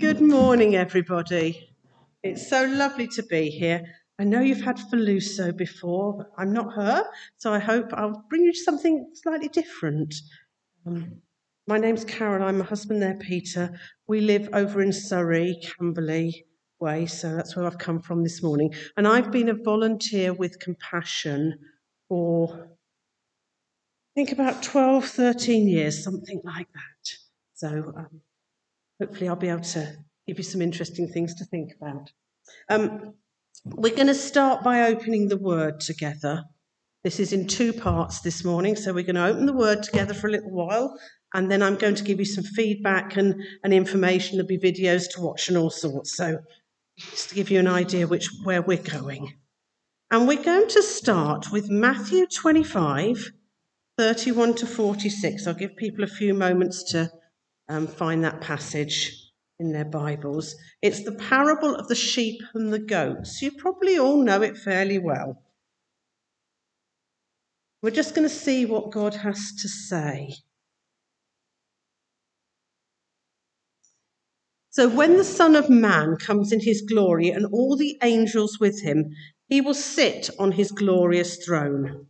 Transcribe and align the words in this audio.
Good 0.00 0.20
morning, 0.20 0.76
everybody. 0.76 1.74
It's 2.22 2.48
so 2.48 2.66
lovely 2.66 3.08
to 3.08 3.22
be 3.24 3.50
here. 3.50 3.82
I 4.20 4.22
know 4.22 4.40
you've 4.40 4.60
had 4.60 4.76
Faluso 4.76 5.56
before, 5.56 6.18
but 6.18 6.30
I'm 6.38 6.52
not 6.52 6.72
her, 6.74 7.04
so 7.36 7.52
I 7.52 7.58
hope 7.58 7.92
I'll 7.92 8.24
bring 8.30 8.42
you 8.42 8.54
something 8.54 9.10
slightly 9.14 9.48
different. 9.48 10.14
Um, 10.86 11.20
my 11.66 11.78
name's 11.78 12.04
Carol, 12.04 12.46
I'm 12.46 12.58
my 12.58 12.64
husband 12.64 13.02
there, 13.02 13.16
Peter. 13.16 13.76
We 14.06 14.20
live 14.20 14.48
over 14.52 14.82
in 14.82 14.92
Surrey, 14.92 15.60
Camberley 15.64 16.44
Way, 16.78 17.06
so 17.06 17.34
that's 17.34 17.56
where 17.56 17.66
I've 17.66 17.78
come 17.78 17.98
from 17.98 18.22
this 18.22 18.40
morning. 18.40 18.72
And 18.96 19.08
I've 19.08 19.32
been 19.32 19.48
a 19.48 19.54
volunteer 19.54 20.32
with 20.32 20.60
Compassion 20.60 21.58
for, 22.08 22.54
I 22.54 24.14
think, 24.14 24.30
about 24.30 24.62
12, 24.62 25.06
13 25.06 25.66
years, 25.66 26.04
something 26.04 26.40
like 26.44 26.68
that. 26.72 27.10
So 27.54 27.92
um, 27.96 28.20
hopefully 29.00 29.28
I'll 29.28 29.36
be 29.36 29.48
able 29.48 29.60
to 29.60 29.96
give 30.26 30.38
you 30.38 30.44
some 30.44 30.62
interesting 30.62 31.08
things 31.08 31.34
to 31.36 31.44
think 31.44 31.72
about. 31.80 32.10
Um, 32.68 33.14
we're 33.64 33.94
going 33.94 34.08
to 34.08 34.14
start 34.14 34.62
by 34.62 34.82
opening 34.82 35.28
the 35.28 35.36
word 35.36 35.80
together. 35.80 36.44
This 37.04 37.20
is 37.20 37.32
in 37.32 37.46
two 37.46 37.72
parts 37.72 38.20
this 38.20 38.44
morning, 38.44 38.76
so 38.76 38.92
we're 38.92 39.04
going 39.04 39.16
to 39.16 39.26
open 39.26 39.46
the 39.46 39.52
word 39.52 39.82
together 39.82 40.14
for 40.14 40.28
a 40.28 40.32
little 40.32 40.50
while, 40.50 40.98
and 41.34 41.50
then 41.50 41.62
I'm 41.62 41.76
going 41.76 41.94
to 41.94 42.04
give 42.04 42.18
you 42.18 42.24
some 42.24 42.44
feedback 42.44 43.16
and, 43.16 43.34
and 43.62 43.72
information. 43.72 44.36
There'll 44.36 44.48
be 44.48 44.58
videos 44.58 45.08
to 45.14 45.20
watch 45.20 45.48
and 45.48 45.56
all 45.56 45.70
sorts. 45.70 46.16
So 46.16 46.38
just 46.98 47.28
to 47.28 47.34
give 47.34 47.50
you 47.50 47.60
an 47.60 47.68
idea 47.68 48.06
which 48.06 48.28
where 48.42 48.62
we're 48.62 48.78
going. 48.78 49.34
And 50.10 50.26
we're 50.26 50.42
going 50.42 50.68
to 50.68 50.82
start 50.82 51.52
with 51.52 51.68
Matthew 51.68 52.26
25, 52.26 53.30
31 53.98 54.54
to 54.54 54.66
46. 54.66 55.46
I'll 55.46 55.54
give 55.54 55.76
people 55.76 56.02
a 56.02 56.08
few 56.08 56.32
moments 56.34 56.90
to 56.92 57.10
um, 57.68 57.86
find 57.86 58.24
that 58.24 58.40
passage 58.40 59.30
in 59.58 59.72
their 59.72 59.84
Bibles. 59.84 60.54
It's 60.82 61.04
the 61.04 61.12
parable 61.12 61.74
of 61.74 61.88
the 61.88 61.94
sheep 61.94 62.40
and 62.54 62.72
the 62.72 62.78
goats. 62.78 63.42
You 63.42 63.52
probably 63.52 63.98
all 63.98 64.22
know 64.22 64.42
it 64.42 64.56
fairly 64.56 64.98
well. 64.98 65.42
We're 67.82 67.90
just 67.90 68.14
going 68.14 68.28
to 68.28 68.34
see 68.34 68.66
what 68.66 68.90
God 68.90 69.14
has 69.14 69.52
to 69.62 69.68
say. 69.68 70.34
So, 74.70 74.88
when 74.88 75.16
the 75.16 75.24
Son 75.24 75.56
of 75.56 75.68
Man 75.68 76.16
comes 76.16 76.52
in 76.52 76.60
his 76.60 76.82
glory 76.82 77.30
and 77.30 77.46
all 77.46 77.76
the 77.76 77.98
angels 78.02 78.60
with 78.60 78.82
him, 78.82 79.10
he 79.48 79.60
will 79.60 79.74
sit 79.74 80.30
on 80.38 80.52
his 80.52 80.70
glorious 80.70 81.44
throne. 81.44 82.06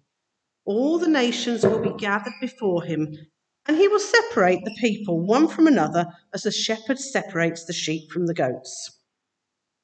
All 0.64 0.98
the 0.98 1.08
nations 1.08 1.64
will 1.64 1.80
be 1.80 1.96
gathered 1.98 2.34
before 2.40 2.82
him, 2.82 3.16
and 3.68 3.76
he 3.76 3.86
will 3.86 4.00
separate 4.00 4.64
the 4.64 4.74
people 4.80 5.20
one 5.20 5.46
from 5.46 5.66
another 5.66 6.06
as 6.32 6.46
a 6.46 6.50
shepherd 6.50 6.98
separates 6.98 7.66
the 7.66 7.72
sheep 7.74 8.10
from 8.10 8.26
the 8.26 8.34
goats. 8.34 8.98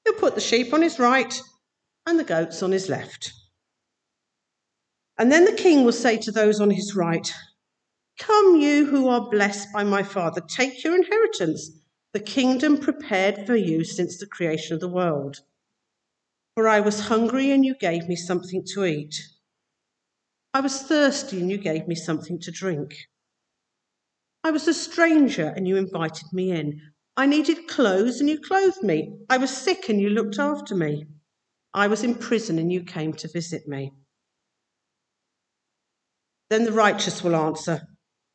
He'll 0.04 0.14
put 0.14 0.34
the 0.34 0.40
sheep 0.40 0.72
on 0.72 0.80
his 0.80 0.98
right 0.98 1.38
and 2.06 2.18
the 2.18 2.24
goats 2.24 2.62
on 2.62 2.72
his 2.72 2.88
left. 2.88 3.32
And 5.18 5.30
then 5.30 5.44
the 5.44 5.52
king 5.52 5.84
will 5.84 5.92
say 5.92 6.16
to 6.16 6.32
those 6.32 6.60
on 6.60 6.70
his 6.70 6.96
right, 6.96 7.32
Come, 8.18 8.56
you 8.56 8.86
who 8.86 9.08
are 9.08 9.30
blessed 9.30 9.68
by 9.72 9.84
my 9.84 10.02
Father, 10.02 10.40
take 10.40 10.82
your 10.82 10.96
inheritance, 10.96 11.70
the 12.12 12.20
kingdom 12.20 12.78
prepared 12.78 13.46
for 13.46 13.54
you 13.54 13.84
since 13.84 14.18
the 14.18 14.26
creation 14.26 14.74
of 14.74 14.80
the 14.80 14.88
world. 14.88 15.40
For 16.54 16.68
I 16.68 16.80
was 16.80 17.00
hungry, 17.00 17.50
and 17.50 17.64
you 17.64 17.74
gave 17.74 18.08
me 18.08 18.16
something 18.16 18.64
to 18.74 18.84
eat. 18.84 19.14
I 20.52 20.60
was 20.60 20.82
thirsty, 20.82 21.40
and 21.40 21.50
you 21.50 21.58
gave 21.58 21.88
me 21.88 21.96
something 21.96 22.38
to 22.40 22.52
drink. 22.52 22.94
I 24.44 24.50
was 24.50 24.68
a 24.68 24.74
stranger 24.74 25.48
and 25.56 25.66
you 25.66 25.76
invited 25.76 26.26
me 26.32 26.50
in. 26.50 26.78
I 27.16 27.24
needed 27.24 27.66
clothes 27.66 28.20
and 28.20 28.28
you 28.28 28.38
clothed 28.38 28.82
me. 28.82 29.16
I 29.30 29.38
was 29.38 29.50
sick 29.50 29.88
and 29.88 29.98
you 29.98 30.10
looked 30.10 30.38
after 30.38 30.76
me. 30.76 31.06
I 31.72 31.86
was 31.86 32.04
in 32.04 32.14
prison 32.14 32.58
and 32.58 32.70
you 32.70 32.84
came 32.84 33.14
to 33.14 33.28
visit 33.32 33.66
me. 33.66 33.92
Then 36.50 36.64
the 36.64 36.72
righteous 36.72 37.24
will 37.24 37.34
answer, 37.34 37.80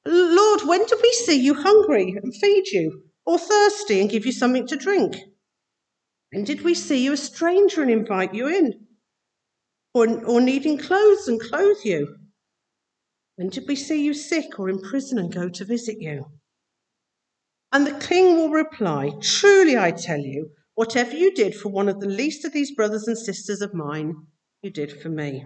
Lord, 0.06 0.62
when 0.64 0.86
did 0.88 1.00
we 1.02 1.14
see 1.14 1.40
you 1.40 1.54
hungry 1.54 2.16
and 2.22 2.36
feed 2.36 2.68
you, 2.68 3.04
or 3.26 3.38
thirsty 3.38 4.02
and 4.02 4.10
give 4.10 4.26
you 4.26 4.32
something 4.32 4.66
to 4.68 4.78
drink? 4.78 5.16
When 6.32 6.44
did 6.44 6.64
we 6.64 6.74
see 6.74 7.04
you 7.04 7.14
a 7.14 7.18
stranger 7.18 7.84
and 7.84 7.92
invite 7.92 8.34
you 8.34 8.48
in, 8.48 8.88
or, 9.94 10.26
or 10.26 10.42
needing 10.42 10.80
clothes 10.80 11.28
and 11.28 11.40
clothe 11.40 11.84
you? 11.84 12.19
When 13.40 13.48
did 13.48 13.70
we 13.70 13.78
see 13.78 14.04
you 14.04 14.14
sick 14.14 14.60
or 14.60 14.68
in 14.68 14.82
prison 14.82 15.18
and 15.18 15.34
go 15.34 15.48
to 15.48 15.64
visit 15.64 16.02
you? 16.02 16.26
And 17.72 17.88
the 17.88 17.98
king 18.06 18.36
will 18.36 18.50
reply, 18.50 19.14
Truly 19.22 19.78
I 19.78 19.92
tell 19.92 20.20
you, 20.20 20.52
whatever 20.76 21.16
you 21.16 21.34
did 21.34 21.56
for 21.56 21.70
one 21.70 21.88
of 21.88 22.02
the 22.02 22.10
least 22.10 22.44
of 22.44 22.52
these 22.52 22.76
brothers 22.76 23.08
and 23.08 23.18
sisters 23.18 23.62
of 23.62 23.74
mine, 23.74 24.28
you 24.62 24.70
did 24.70 24.92
for 24.92 25.08
me. 25.08 25.46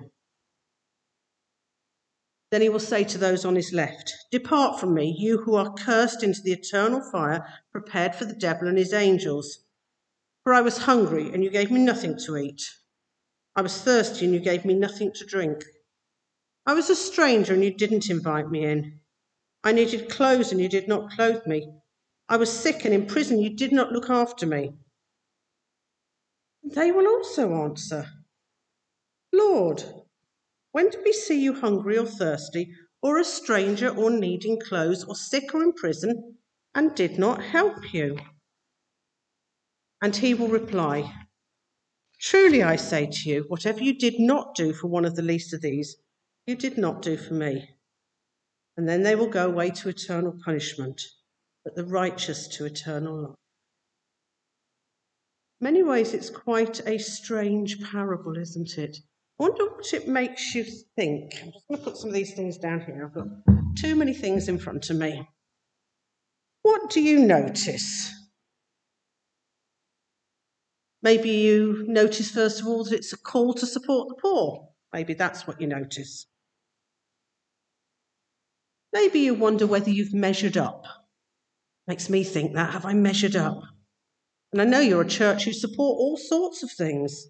Then 2.50 2.62
he 2.62 2.70
will 2.70 2.80
say 2.80 3.04
to 3.04 3.20
those 3.20 3.46
on 3.46 3.56
his 3.56 3.72
left, 3.72 4.12
Depart 4.32 4.80
from 4.80 4.96
me, 4.96 5.16
you 5.16 5.44
who 5.44 5.54
are 5.54 5.76
cursed 5.76 6.24
into 6.24 6.42
the 6.42 6.54
eternal 6.54 7.08
fire 7.12 7.46
prepared 7.72 8.16
for 8.16 8.26
the 8.26 8.34
devil 8.34 8.68
and 8.68 8.80
his 8.80 8.92
angels. 8.92 9.60
For 10.42 10.52
I 10.56 10.62
was 10.62 10.80
hungry, 10.80 11.32
and 11.32 11.44
you 11.44 11.52
gave 11.52 11.70
me 11.70 11.82
nothing 11.82 12.18
to 12.26 12.38
eat. 12.38 12.64
I 13.56 13.62
was 13.62 13.80
thirsty, 13.84 14.26
and 14.26 14.34
you 14.34 14.40
gave 14.40 14.66
me 14.66 14.74
nothing 14.74 15.12
to 15.14 15.26
drink. 15.28 15.64
I 16.66 16.74
was 16.74 16.90
a 16.90 16.96
stranger 16.96 17.54
and 17.54 17.64
you 17.64 17.74
didn't 17.74 18.10
invite 18.10 18.50
me 18.50 18.64
in. 18.64 19.00
I 19.64 19.74
needed 19.74 20.10
clothes 20.10 20.52
and 20.52 20.62
you 20.62 20.70
did 20.70 20.88
not 20.88 21.12
clothe 21.12 21.46
me. 21.46 21.74
I 22.30 22.38
was 22.38 22.52
sick 22.52 22.86
and 22.86 22.94
in 22.94 23.06
prison, 23.06 23.40
you 23.40 23.56
did 23.56 23.72
not 23.72 23.92
look 23.92 24.10
after 24.10 24.46
me. 24.46 24.74
They 26.64 26.92
will 26.92 27.08
also 27.08 27.54
answer, 27.64 28.10
Lord, 29.34 29.84
when 30.72 30.90
did 30.90 31.02
we 31.04 31.12
see 31.12 31.42
you 31.42 31.54
hungry 31.54 31.98
or 31.98 32.06
thirsty, 32.06 32.74
or 33.02 33.20
a 33.20 33.26
stranger 33.26 33.90
or 33.90 34.10
needing 34.10 34.60
clothes, 34.60 35.04
or 35.04 35.16
sick 35.16 35.54
or 35.54 35.62
in 35.62 35.74
prison, 35.74 36.38
and 36.74 36.96
did 36.96 37.20
not 37.20 37.44
help 37.44 37.94
you? 37.94 38.18
And 40.02 40.16
he 40.16 40.34
will 40.34 40.48
reply, 40.48 41.14
Truly 42.20 42.64
I 42.64 42.78
say 42.78 43.06
to 43.06 43.30
you, 43.30 43.46
whatever 43.50 43.84
you 43.84 43.98
did 43.98 44.18
not 44.18 44.56
do 44.56 44.74
for 44.74 44.88
one 44.88 45.04
of 45.04 45.16
the 45.16 45.22
least 45.22 45.54
of 45.54 45.62
these, 45.62 45.98
you 46.46 46.56
did 46.56 46.78
not 46.78 47.02
do 47.02 47.18
for 47.18 47.34
me. 47.34 47.70
And 48.76 48.88
then 48.88 49.04
they 49.04 49.16
will 49.16 49.28
go 49.28 49.48
away 49.48 49.70
to 49.70 49.90
eternal 49.90 50.36
punishment, 50.44 51.02
but 51.64 51.76
the 51.76 51.86
righteous 51.86 52.48
to 52.50 52.66
eternal 52.66 53.22
life. 53.22 53.36
Many 55.62 55.84
ways, 55.84 56.14
it's 56.14 56.30
quite 56.30 56.86
a 56.88 56.98
strange 56.98 57.82
parable, 57.90 58.38
isn't 58.38 58.78
it? 58.78 58.98
I 59.40 59.44
wonder 59.44 59.66
what 59.66 59.94
it 59.94 60.08
makes 60.08 60.54
you 60.54 60.66
think. 60.98 61.36
I'm 61.42 61.52
just 61.52 61.68
going 61.68 61.80
to 61.80 61.84
put 61.86 61.98
some 61.98 62.10
of 62.10 62.14
these 62.14 62.34
things 62.34 62.58
down 62.58 62.82
here. 62.82 63.06
I've 63.06 63.14
got 63.14 63.28
too 63.78 63.96
many 63.96 64.14
things 64.14 64.50
in 64.50 64.58
front 64.58 64.90
of 64.90 64.98
me. 64.98 65.26
What 66.64 66.90
do 66.90 67.02
you 67.02 67.20
notice? 67.20 68.12
Maybe 71.02 71.30
you 71.30 71.86
notice, 71.88 72.32
first 72.32 72.62
of 72.62 72.68
all, 72.68 72.84
that 72.86 72.96
it's 72.96 73.14
a 73.14 73.18
call 73.18 73.54
to 73.56 73.66
support 73.66 74.10
the 74.10 74.16
poor. 74.16 74.70
Maybe 74.94 75.14
that's 75.14 75.48
what 75.48 75.60
you 75.60 75.68
notice. 75.68 76.26
Maybe 78.94 79.22
you 79.22 79.34
wonder 79.34 79.66
whether 79.66 79.90
you've 79.90 80.14
measured 80.14 80.56
up. 80.56 80.86
Makes 81.88 82.10
me 82.10 82.24
think 82.24 82.54
that. 82.54 82.72
Have 82.72 82.86
I 82.86 82.94
measured 82.94 83.36
up? 83.36 83.60
And 84.52 84.62
I 84.62 84.66
know 84.66 84.80
you're 84.80 85.02
a 85.02 85.08
church 85.08 85.46
who 85.46 85.52
support 85.52 85.98
all 85.98 86.16
sorts 86.16 86.62
of 86.62 86.72
things. 86.72 87.26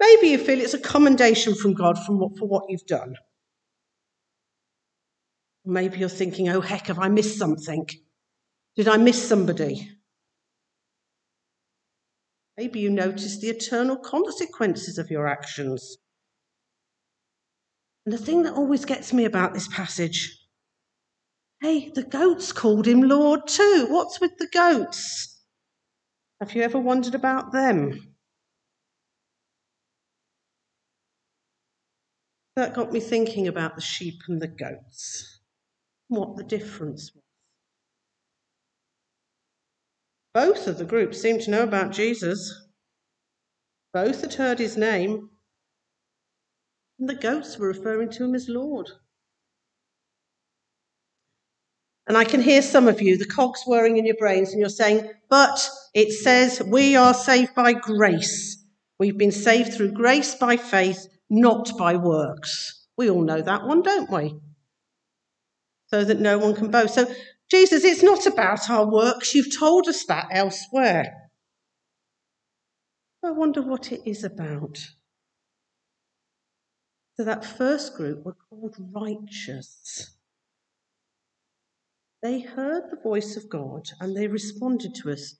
Maybe 0.00 0.28
you 0.28 0.38
feel 0.38 0.60
it's 0.60 0.72
a 0.72 0.78
commendation 0.78 1.54
from 1.54 1.74
God 1.74 1.98
from 1.98 2.18
what, 2.18 2.38
for 2.38 2.48
what 2.48 2.64
you've 2.68 2.86
done. 2.86 3.14
Maybe 5.66 5.98
you're 5.98 6.08
thinking, 6.08 6.48
oh, 6.48 6.62
heck, 6.62 6.86
have 6.86 6.98
I 6.98 7.08
missed 7.08 7.38
something? 7.38 7.86
Did 8.74 8.88
I 8.88 8.96
miss 8.96 9.28
somebody? 9.28 9.90
Maybe 12.56 12.80
you 12.80 12.90
notice 12.90 13.38
the 13.38 13.50
eternal 13.50 13.96
consequences 13.96 14.96
of 14.96 15.10
your 15.10 15.28
actions. 15.28 15.98
And 18.06 18.12
the 18.14 18.18
thing 18.18 18.44
that 18.44 18.54
always 18.54 18.86
gets 18.86 19.12
me 19.12 19.26
about 19.26 19.52
this 19.52 19.68
passage 19.68 20.37
hey, 21.60 21.90
the 21.90 22.02
goats 22.02 22.52
called 22.52 22.86
him 22.86 23.02
Lord 23.02 23.46
too. 23.46 23.86
What's 23.88 24.20
with 24.20 24.36
the 24.38 24.48
goats? 24.52 25.42
Have 26.40 26.54
you 26.54 26.62
ever 26.62 26.78
wondered 26.78 27.14
about 27.14 27.52
them? 27.52 28.14
That 32.56 32.74
got 32.74 32.92
me 32.92 33.00
thinking 33.00 33.46
about 33.46 33.74
the 33.76 33.80
sheep 33.80 34.20
and 34.28 34.40
the 34.42 34.48
goats, 34.48 35.40
what 36.08 36.36
the 36.36 36.44
difference 36.44 37.12
was. 37.14 37.22
Both 40.34 40.66
of 40.66 40.78
the 40.78 40.84
groups 40.84 41.20
seemed 41.20 41.42
to 41.42 41.50
know 41.50 41.62
about 41.62 41.92
Jesus. 41.92 42.68
Both 43.92 44.20
had 44.20 44.34
heard 44.34 44.58
his 44.58 44.76
name, 44.76 45.30
and 46.98 47.08
the 47.08 47.14
goats 47.14 47.58
were 47.58 47.68
referring 47.68 48.10
to 48.10 48.24
him 48.24 48.34
as 48.34 48.48
Lord. 48.48 48.90
And 52.08 52.16
I 52.16 52.24
can 52.24 52.40
hear 52.40 52.62
some 52.62 52.88
of 52.88 53.02
you, 53.02 53.18
the 53.18 53.26
cogs 53.26 53.62
whirring 53.66 53.98
in 53.98 54.06
your 54.06 54.16
brains, 54.16 54.50
and 54.50 54.58
you're 54.58 54.70
saying, 54.70 55.10
but 55.28 55.68
it 55.92 56.10
says 56.10 56.62
we 56.62 56.96
are 56.96 57.12
saved 57.12 57.54
by 57.54 57.74
grace. 57.74 58.64
We've 58.98 59.18
been 59.18 59.30
saved 59.30 59.74
through 59.74 59.92
grace 59.92 60.34
by 60.34 60.56
faith, 60.56 61.06
not 61.28 61.76
by 61.76 61.96
works. 61.96 62.86
We 62.96 63.10
all 63.10 63.22
know 63.22 63.42
that 63.42 63.66
one, 63.66 63.82
don't 63.82 64.10
we? 64.10 64.34
So 65.88 66.02
that 66.02 66.18
no 66.18 66.38
one 66.38 66.54
can 66.54 66.70
boast. 66.70 66.94
So, 66.94 67.06
Jesus, 67.50 67.84
it's 67.84 68.02
not 68.02 68.26
about 68.26 68.70
our 68.70 68.90
works. 68.90 69.34
You've 69.34 69.56
told 69.56 69.86
us 69.86 70.04
that 70.06 70.28
elsewhere. 70.30 71.12
I 73.22 73.32
wonder 73.32 73.60
what 73.60 73.92
it 73.92 74.00
is 74.06 74.24
about. 74.24 74.78
So, 77.16 77.24
that 77.24 77.44
first 77.44 77.94
group 77.94 78.24
were 78.24 78.36
called 78.48 78.76
righteous. 78.92 80.17
They 82.20 82.40
heard 82.40 82.90
the 82.90 83.00
voice 83.00 83.36
of 83.36 83.48
God 83.48 83.88
and 84.00 84.16
they 84.16 84.26
responded 84.26 84.94
to 84.96 85.12
us. 85.12 85.36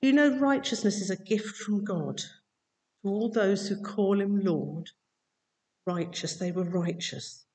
You 0.00 0.12
know, 0.12 0.38
righteousness 0.38 1.00
is 1.00 1.10
a 1.10 1.16
gift 1.16 1.56
from 1.56 1.84
God 1.84 2.18
to 2.18 3.08
all 3.08 3.30
those 3.30 3.68
who 3.68 3.82
call 3.82 4.20
him 4.20 4.40
Lord. 4.40 4.90
Righteous, 5.86 6.36
they 6.36 6.52
were 6.52 6.64
righteous. 6.64 7.46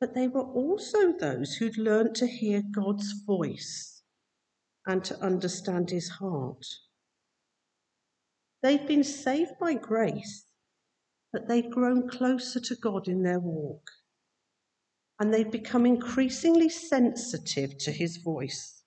But 0.00 0.14
they 0.14 0.26
were 0.26 0.42
also 0.42 1.12
those 1.12 1.54
who'd 1.54 1.78
learnt 1.78 2.16
to 2.16 2.26
hear 2.26 2.62
God's 2.74 3.12
voice 3.24 4.02
and 4.84 5.04
to 5.04 5.20
understand 5.20 5.90
his 5.90 6.08
heart. 6.08 6.66
They'd 8.62 8.86
been 8.86 9.04
saved 9.04 9.52
by 9.60 9.74
grace, 9.74 10.46
but 11.32 11.46
they'd 11.46 11.70
grown 11.70 12.08
closer 12.08 12.58
to 12.60 12.74
God 12.74 13.06
in 13.06 13.22
their 13.22 13.40
walk 13.40 13.88
and 15.22 15.32
they've 15.32 15.52
become 15.52 15.86
increasingly 15.86 16.68
sensitive 16.68 17.78
to 17.78 17.92
his 17.92 18.16
voice. 18.16 18.82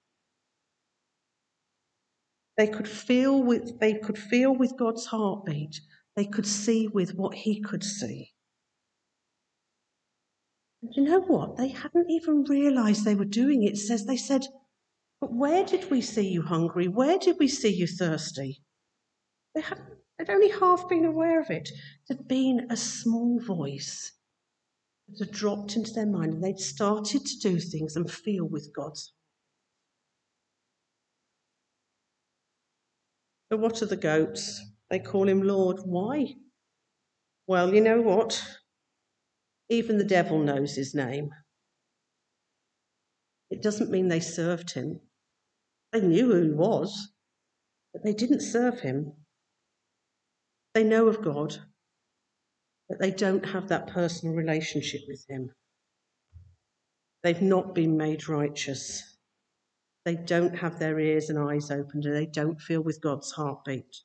They 2.57 2.67
could 2.67 2.89
feel 2.89 3.41
with, 3.41 3.79
they 3.79 3.93
could 3.93 4.17
feel 4.17 4.53
with 4.53 4.77
God's 4.77 5.05
heartbeat. 5.05 5.79
They 6.17 6.25
could 6.25 6.45
see 6.45 6.89
with 6.89 7.15
what 7.15 7.35
he 7.35 7.61
could 7.61 7.85
see. 7.85 8.33
And 10.83 10.91
you 10.93 11.03
know 11.05 11.21
what? 11.21 11.55
They 11.55 11.69
hadn't 11.69 12.11
even 12.11 12.43
realized 12.43 13.05
they 13.05 13.15
were 13.15 13.23
doing 13.23 13.63
it. 13.63 13.77
says 13.77 14.05
they 14.05 14.17
said, 14.17 14.45
But 15.21 15.31
where 15.31 15.63
did 15.63 15.89
we 15.89 16.01
see 16.01 16.27
you 16.27 16.41
hungry? 16.41 16.89
Where 16.89 17.17
did 17.17 17.37
we 17.39 17.47
see 17.47 17.73
you 17.73 17.87
thirsty? 17.87 18.61
They 19.53 19.61
hadn't 19.61 19.87
they'd 20.19 20.29
only 20.29 20.49
half 20.49 20.89
been 20.89 21.05
aware 21.05 21.39
of 21.39 21.49
it. 21.49 21.69
Had 22.09 22.27
been 22.27 22.67
a 22.69 22.75
small 22.75 23.39
voice 23.39 24.11
that 25.07 25.25
had 25.25 25.31
dropped 25.31 25.75
into 25.75 25.91
their 25.91 26.05
mind 26.05 26.33
and 26.33 26.43
they'd 26.43 26.59
started 26.59 27.25
to 27.25 27.39
do 27.39 27.59
things 27.59 27.95
and 27.95 28.09
feel 28.09 28.45
with 28.45 28.73
God. 28.75 28.97
So, 33.51 33.57
what 33.57 33.81
are 33.81 33.87
the 33.87 33.95
goats? 33.95 34.61
They 34.89 34.99
call 34.99 35.27
him 35.27 35.43
Lord. 35.43 35.77
Why? 35.83 36.35
Well, 37.47 37.73
you 37.73 37.81
know 37.81 38.01
what? 38.01 38.43
Even 39.69 39.97
the 39.97 40.03
devil 40.03 40.39
knows 40.39 40.75
his 40.75 40.95
name. 40.95 41.29
It 43.49 43.61
doesn't 43.61 43.91
mean 43.91 44.07
they 44.07 44.19
served 44.19 44.73
him. 44.73 44.99
They 45.91 46.01
knew 46.01 46.31
who 46.31 46.41
he 46.43 46.51
was, 46.51 47.09
but 47.93 48.03
they 48.03 48.13
didn't 48.13 48.41
serve 48.41 48.81
him. 48.81 49.13
They 50.73 50.83
know 50.83 51.07
of 51.07 51.23
God, 51.23 51.55
but 52.89 52.99
they 52.99 53.11
don't 53.11 53.45
have 53.45 53.69
that 53.69 53.87
personal 53.87 54.35
relationship 54.35 55.01
with 55.07 55.25
Him. 55.27 55.51
They've 57.23 57.41
not 57.41 57.73
been 57.73 57.97
made 57.97 58.29
righteous. 58.29 59.17
They 60.05 60.15
don't 60.15 60.55
have 60.55 60.77
their 60.77 60.99
ears 60.99 61.29
and 61.29 61.39
eyes 61.39 61.71
opened, 61.71 62.05
and 62.05 62.15
they 62.15 62.27
don't 62.27 62.61
feel 62.61 62.81
with 62.81 63.01
God's 63.01 63.31
heartbeat. 63.31 63.95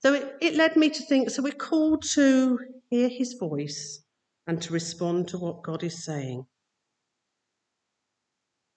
So 0.00 0.14
it, 0.14 0.36
it 0.40 0.54
led 0.56 0.76
me 0.76 0.90
to 0.90 1.02
think 1.04 1.30
so 1.30 1.42
we're 1.42 1.52
called 1.52 2.02
to 2.14 2.58
hear 2.90 3.08
His 3.08 3.34
voice 3.34 4.02
and 4.46 4.60
to 4.62 4.72
respond 4.72 5.28
to 5.28 5.38
what 5.38 5.62
God 5.62 5.82
is 5.82 6.04
saying. 6.04 6.44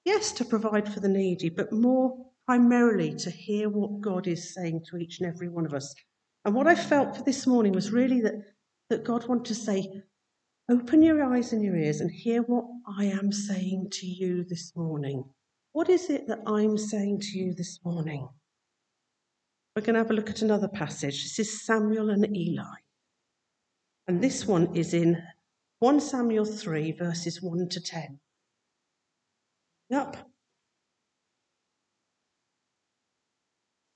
Yes, 0.06 0.32
to 0.34 0.46
provide 0.46 0.94
for 0.94 1.00
the 1.00 1.10
needy, 1.10 1.50
but 1.50 1.74
more 1.74 2.16
primarily 2.46 3.16
to 3.16 3.32
hear 3.32 3.70
what 3.70 4.02
God 4.02 4.28
is 4.28 4.54
saying 4.54 4.86
to 4.90 4.98
each 4.98 5.20
and 5.20 5.28
every 5.28 5.50
one 5.50 5.66
of 5.66 5.74
us 5.74 5.94
and 6.46 6.54
what 6.54 6.68
I 6.68 6.76
felt 6.76 7.18
for 7.18 7.24
this 7.24 7.48
morning 7.48 7.74
was 7.74 7.92
really 7.92 8.22
that, 8.22 8.36
that 8.90 9.04
God 9.04 9.28
wanted 9.28 9.46
to 9.46 9.56
say, 9.56 10.04
open 10.70 11.02
your 11.02 11.24
eyes 11.24 11.54
and 11.54 11.64
your 11.64 11.76
ears 11.76 12.02
and 12.02 12.12
hear 12.12 12.44
what 12.44 12.66
I 12.88 13.06
am 13.06 13.32
saying 13.32 13.88
to 13.94 14.06
you 14.06 14.44
this 14.44 14.72
morning. 14.76 15.24
What 15.74 15.90
is 15.90 16.10
it 16.12 16.28
that 16.28 16.40
I'm 16.46 16.78
saying 16.78 17.22
to 17.22 17.38
you 17.38 17.54
this 17.56 17.80
morning? 17.84 18.30
We're 19.76 19.82
going 19.82 19.96
to 19.96 20.00
have 20.02 20.12
a 20.12 20.14
look 20.14 20.30
at 20.30 20.44
another 20.44 20.68
passage. 20.68 21.24
This 21.24 21.40
is 21.40 21.66
Samuel 21.66 22.12
and 22.12 22.26
Eli. 22.36 22.78
And 24.08 24.22
this 24.22 24.46
one 24.46 24.76
is 24.76 24.94
in 24.94 25.22
1 25.80 26.00
Samuel 26.00 26.46
3, 26.46 26.92
verses 26.94 27.42
1 27.42 27.70
to 27.70 27.82
10. 27.82 28.20
Yep. 29.90 30.18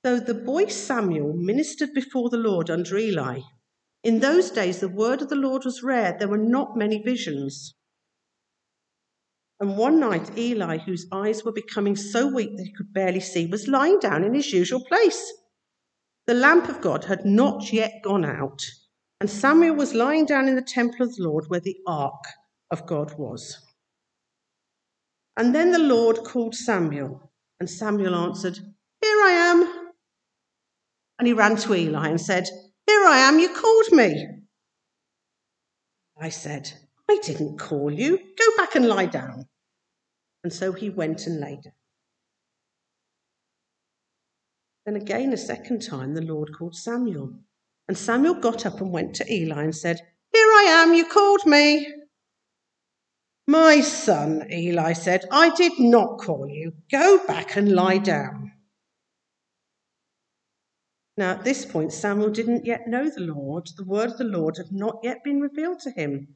So 0.06 0.20
the 0.20 0.34
boy 0.34 0.68
Samuel 0.68 1.34
ministered 1.34 1.94
before 1.94 2.30
the 2.30 2.38
Lord 2.38 2.70
under 2.70 2.98
Eli. 2.98 3.42
In 4.04 4.20
those 4.20 4.50
days, 4.50 4.80
the 4.80 4.88
word 4.88 5.22
of 5.22 5.30
the 5.30 5.36
Lord 5.36 5.66
was 5.66 5.84
rare. 5.84 6.16
There 6.18 6.30
were 6.30 6.38
not 6.38 6.78
many 6.78 7.02
visions. 7.02 7.76
And 9.60 9.78
one 9.78 10.00
night, 10.00 10.38
Eli, 10.38 10.78
whose 10.78 11.06
eyes 11.12 11.44
were 11.44 11.52
becoming 11.52 11.98
so 11.98 12.28
weak 12.28 12.56
that 12.56 12.64
he 12.64 12.74
could 12.74 12.94
barely 12.94 13.20
see, 13.20 13.46
was 13.46 13.68
lying 13.68 14.00
down 14.00 14.24
in 14.24 14.34
his 14.34 14.54
usual 14.54 14.86
place. 14.86 15.34
The 16.28 16.34
lamp 16.34 16.70
of 16.70 16.80
God 16.80 17.04
had 17.04 17.26
not 17.26 17.74
yet 17.74 18.02
gone 18.02 18.24
out, 18.24 18.64
and 19.20 19.30
Samuel 19.30 19.76
was 19.76 19.94
lying 19.94 20.26
down 20.26 20.48
in 20.48 20.56
the 20.56 20.62
temple 20.62 21.06
of 21.06 21.16
the 21.16 21.24
Lord 21.24 21.50
where 21.50 21.60
the 21.60 21.76
ark 21.86 22.24
of 22.72 22.86
God 22.86 23.18
was. 23.18 23.58
And 25.36 25.54
then 25.54 25.72
the 25.72 25.80
Lord 25.80 26.24
called 26.24 26.56
Samuel, 26.56 27.32
and 27.60 27.70
Samuel 27.70 28.16
answered, 28.16 28.60
Here 29.02 29.22
I 29.24 29.32
am. 29.32 29.79
And 31.20 31.28
he 31.28 31.34
ran 31.34 31.58
to 31.58 31.76
Eli 31.76 32.08
and 32.08 32.20
said, 32.20 32.48
Here 32.88 33.06
I 33.06 33.20
am, 33.20 33.40
you 33.40 33.54
called 33.54 33.92
me. 33.92 34.26
I 36.20 36.30
said, 36.30 36.72
I 37.10 37.20
didn't 37.22 37.60
call 37.60 37.92
you. 37.92 38.18
Go 38.18 38.58
back 38.58 38.76
and 38.76 38.88
lie 38.88 39.06
down. 39.06 39.46
And 40.44 40.54
so 40.54 40.72
he 40.72 40.90
went 40.90 41.28
and 41.28 41.42
lay 41.42 41.60
down. 41.62 41.74
Then 44.86 44.96
again, 44.96 45.34
a 45.34 45.38
second 45.38 45.82
time, 45.82 46.14
the 46.14 46.22
Lord 46.22 46.52
called 46.58 46.76
Samuel. 46.76 47.34
And 47.88 47.98
Samuel 47.98 48.36
got 48.36 48.66
up 48.66 48.80
and 48.80 48.92
went 48.92 49.16
to 49.16 49.34
Eli 49.34 49.64
and 49.64 49.76
said, 49.76 50.00
Here 50.34 50.48
I 50.48 50.84
am, 50.84 50.94
you 50.94 51.06
called 51.06 51.46
me. 51.46 51.94
My 53.48 53.82
son, 53.82 54.48
Eli 54.52 54.94
said, 54.94 55.26
I 55.32 55.50
did 55.56 55.80
not 55.80 56.20
call 56.20 56.48
you. 56.48 56.74
Go 56.92 57.26
back 57.26 57.56
and 57.58 57.74
lie 57.74 57.98
down. 57.98 58.49
Now, 61.20 61.32
at 61.32 61.44
this 61.44 61.66
point, 61.66 61.92
Samuel 61.92 62.30
didn't 62.30 62.66
yet 62.66 62.88
know 62.88 63.10
the 63.10 63.20
Lord. 63.20 63.68
The 63.76 63.84
word 63.84 64.12
of 64.12 64.18
the 64.18 64.24
Lord 64.24 64.56
had 64.56 64.72
not 64.72 65.00
yet 65.04 65.22
been 65.22 65.42
revealed 65.42 65.82
to 65.82 65.92
him. 65.92 66.30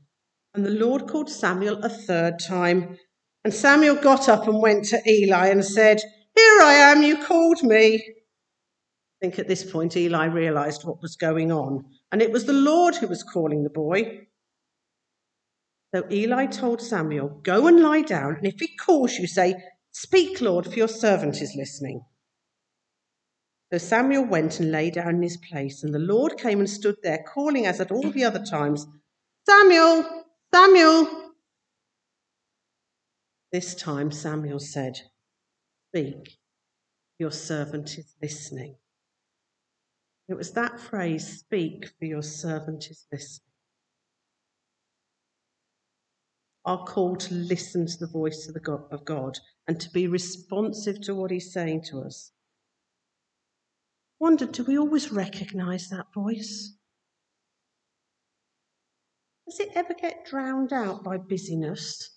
And 0.54 0.66
the 0.66 0.72
Lord 0.72 1.08
called 1.08 1.30
Samuel 1.30 1.82
a 1.82 1.88
third 1.88 2.38
time. 2.38 2.98
And 3.46 3.54
Samuel 3.54 3.96
got 3.96 4.28
up 4.28 4.46
and 4.46 4.62
went 4.62 4.84
to 4.88 5.02
Eli 5.10 5.48
and 5.48 5.64
said, 5.64 6.02
Here 6.36 6.60
I 6.62 6.74
am, 6.74 7.02
you 7.02 7.24
called 7.24 7.64
me. 7.64 7.96
I 7.96 9.16
think 9.22 9.40
at 9.40 9.48
this 9.48 9.64
point, 9.64 9.96
Eli 9.96 10.26
realized 10.26 10.84
what 10.84 11.02
was 11.02 11.16
going 11.16 11.50
on. 11.50 11.86
And 12.12 12.22
it 12.22 12.34
was 12.34 12.44
the 12.44 12.52
Lord 12.52 12.96
who 12.96 13.08
was 13.08 13.24
calling 13.24 13.64
the 13.64 13.70
boy. 13.70 14.28
So 15.96 16.04
Eli 16.12 16.48
told 16.48 16.82
Samuel, 16.82 17.40
Go 17.42 17.68
and 17.68 17.80
lie 17.80 18.02
down, 18.02 18.36
and 18.36 18.48
if 18.48 18.60
he 18.60 18.76
calls 18.76 19.14
you, 19.14 19.28
say, 19.28 19.56
Speak, 19.94 20.42
Lord, 20.42 20.66
for 20.66 20.76
your 20.76 20.90
servant 20.90 21.42
is 21.42 21.56
listening. 21.56 22.04
So 23.74 23.80
Samuel 23.80 24.26
went 24.26 24.60
and 24.60 24.72
lay 24.72 24.92
down 24.92 25.16
in 25.16 25.24
his 25.24 25.38
place, 25.38 25.82
and 25.82 25.92
the 25.92 25.98
Lord 25.98 26.38
came 26.38 26.60
and 26.60 26.70
stood 26.70 26.98
there, 27.02 27.26
calling 27.28 27.66
as 27.66 27.82
at 27.82 27.92
all 27.92 28.12
the 28.12 28.24
other 28.24 28.46
times, 28.46 28.86
Samuel, 29.50 30.26
Samuel. 30.54 31.32
This 33.52 33.74
time 33.74 34.12
Samuel 34.12 34.60
said, 34.60 35.00
Speak, 35.90 36.38
your 37.18 37.32
servant 37.32 37.98
is 37.98 38.14
listening. 38.22 38.76
It 40.28 40.36
was 40.36 40.52
that 40.52 40.80
phrase, 40.80 41.40
speak, 41.40 41.88
for 41.98 42.06
your 42.06 42.22
servant 42.22 42.92
is 42.92 43.08
listening. 43.12 43.54
Our 46.64 46.86
call 46.86 47.16
to 47.16 47.34
listen 47.34 47.88
to 47.88 47.98
the 47.98 48.06
voice 48.06 48.48
of, 48.48 48.54
the 48.54 48.60
God, 48.60 48.84
of 48.92 49.04
God 49.04 49.40
and 49.68 49.82
to 49.82 49.90
be 49.90 50.06
responsive 50.06 51.02
to 51.02 51.16
what 51.16 51.32
he's 51.32 51.52
saying 51.52 51.86
to 51.86 52.02
us 52.02 52.34
wondered 54.24 54.54
do 54.54 54.64
we 54.64 54.78
always 54.78 55.12
recognise 55.12 55.90
that 55.90 56.08
voice? 56.16 56.74
Does 59.46 59.60
it 59.60 59.70
ever 59.76 59.94
get 59.94 60.26
drowned 60.26 60.74
out 60.74 61.04
by 61.04 61.18
busyness 61.18 62.14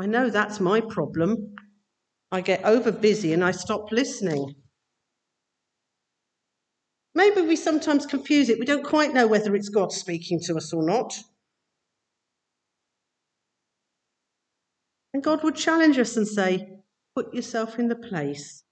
I 0.00 0.06
know 0.06 0.30
that's 0.30 0.60
my 0.60 0.80
problem. 0.80 1.54
I 2.32 2.40
get 2.40 2.64
over 2.64 2.90
busy 2.90 3.34
and 3.34 3.44
I 3.44 3.50
stop 3.50 3.92
listening. 3.92 4.54
Maybe 7.14 7.42
we 7.42 7.54
sometimes 7.54 8.06
confuse 8.06 8.48
it. 8.48 8.58
We 8.58 8.64
don't 8.64 8.86
quite 8.86 9.12
know 9.12 9.26
whether 9.26 9.54
it's 9.54 9.68
God 9.68 9.92
speaking 9.92 10.40
to 10.44 10.56
us 10.56 10.72
or 10.72 10.82
not. 10.82 11.12
And 15.12 15.22
God 15.22 15.44
would 15.44 15.56
challenge 15.56 15.98
us 15.98 16.16
and 16.16 16.26
say, 16.26 16.68
Put 17.14 17.34
yourself 17.34 17.78
in 17.78 17.88
the 17.88 17.96
place 17.96 18.64